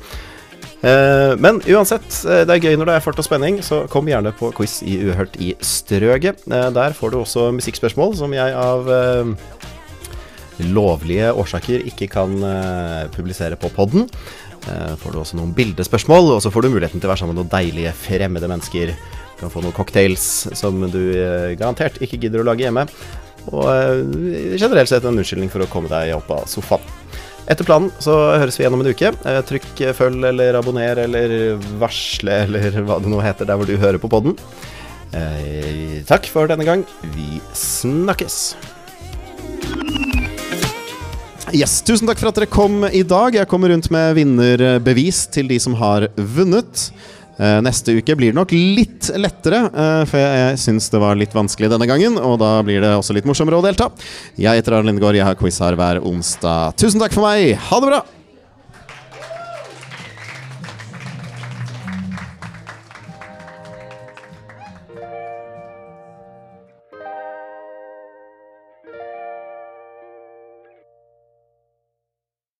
Eh, 0.82 1.34
men 1.42 1.58
uansett, 1.66 2.06
eh, 2.30 2.44
det 2.46 2.54
er 2.54 2.66
gøy 2.70 2.78
når 2.78 2.90
det 2.90 2.96
er 2.98 3.06
fart 3.06 3.18
og 3.18 3.26
spenning, 3.26 3.62
så 3.66 3.86
kom 3.90 4.10
gjerne 4.10 4.34
på 4.38 4.52
quiz 4.58 4.80
i 4.86 5.00
Uhørt 5.08 5.38
i 5.42 5.56
Strøget. 5.64 6.44
Eh, 6.46 6.70
der 6.76 6.94
får 6.98 7.14
du 7.14 7.22
også 7.24 7.50
musikkspørsmål 7.58 8.18
som 8.20 8.36
jeg 8.36 8.54
av 8.54 8.92
lovlige 10.58 11.30
årsaker 11.38 11.84
ikke 11.86 12.08
kan 12.10 12.32
publisere 13.14 13.58
på 13.62 13.70
podden. 13.76 14.08
Eh, 14.68 14.96
får 14.98 15.14
du 15.14 15.20
også 15.22 15.38
noen 15.38 15.54
bildespørsmål, 15.58 16.34
og 16.36 16.42
så 16.42 16.52
får 16.54 16.66
du 16.66 16.74
muligheten 16.74 17.02
til 17.02 17.10
å 17.10 17.14
være 17.14 17.22
sammen 17.22 17.36
med 17.36 17.44
noen 17.44 17.54
deilige 17.54 17.94
fremmede 17.94 18.50
mennesker. 18.50 18.94
Du 19.38 19.44
kan 19.44 19.54
få 19.54 19.62
noen 19.62 19.76
cocktails 19.78 20.48
som 20.58 20.82
du 20.90 21.02
garantert 21.58 22.02
ikke 22.02 22.18
gidder 22.24 22.42
å 22.42 22.50
lage 22.50 22.66
hjemme. 22.66 22.88
Og 23.54 23.70
generelt 24.58 24.90
sett 24.90 25.06
en 25.06 25.14
unnskyldning 25.14 25.54
for 25.54 25.64
å 25.64 25.70
komme 25.72 25.94
deg 25.94 26.18
opp 26.18 26.34
av 26.34 26.50
sofaen. 26.50 26.97
Etter 27.48 27.64
planen 27.64 27.92
så 28.04 28.14
høres 28.36 28.58
vi 28.60 28.66
igjen 28.66 28.76
om 28.76 28.82
en 28.84 28.90
uke. 28.92 29.14
Eh, 29.24 29.38
Trykk 29.48 29.70
eh, 29.86 29.94
følg 29.96 30.26
eller 30.28 30.58
abonner 30.60 31.00
eller 31.06 31.36
varsle 31.80 32.42
eller 32.44 32.82
hva 32.84 33.00
det 33.00 33.12
nå 33.12 33.22
heter 33.24 33.48
der 33.48 33.60
hvor 33.60 33.70
du 33.70 33.78
hører 33.80 34.02
på 34.04 34.10
podden. 34.12 34.36
Eh, 35.16 36.02
takk 36.10 36.28
for 36.32 36.52
denne 36.52 36.68
gang. 36.68 36.84
Vi 37.16 37.40
snakkes. 37.56 38.58
Yes, 41.56 41.78
Tusen 41.88 42.10
takk 42.10 42.20
for 42.20 42.28
at 42.34 42.42
dere 42.42 42.50
kom 42.52 42.82
i 42.92 43.06
dag. 43.08 43.38
Jeg 43.40 43.48
kommer 43.48 43.72
rundt 43.72 43.88
med 43.96 44.18
vinnerbevis 44.18 45.24
til 45.32 45.48
de 45.48 45.62
som 45.64 45.78
har 45.80 46.10
vunnet. 46.20 46.90
Eh, 47.38 47.60
neste 47.62 47.94
uke 48.00 48.16
blir 48.18 48.34
det 48.34 48.40
nok 48.40 48.54
litt 48.56 49.12
lettere, 49.18 49.64
eh, 49.70 50.04
for 50.10 50.22
jeg 50.22 50.58
syns 50.62 50.90
det 50.94 51.02
var 51.02 51.20
litt 51.20 51.36
vanskelig 51.38 51.70
denne 51.74 51.90
gangen. 51.90 52.18
Og 52.18 52.40
da 52.42 52.58
blir 52.66 52.82
det 52.82 52.96
også 52.98 53.14
litt 53.18 53.30
morsommere 53.30 53.62
å 53.62 53.66
delta. 53.66 53.92
Jeg 54.38 54.62
heter 54.62 54.80
Arne 54.80 54.92
Lindegård, 54.92 55.20
jeg 55.20 55.28
har 55.28 55.38
quiz 55.40 55.62
her 55.62 55.78
hver 55.78 56.02
onsdag. 56.02 56.78
Tusen 56.82 57.02
takk 57.04 57.14
for 57.14 57.30
meg. 57.30 57.56
Ha 57.70 57.82
det 57.84 57.94
bra! 57.94 58.04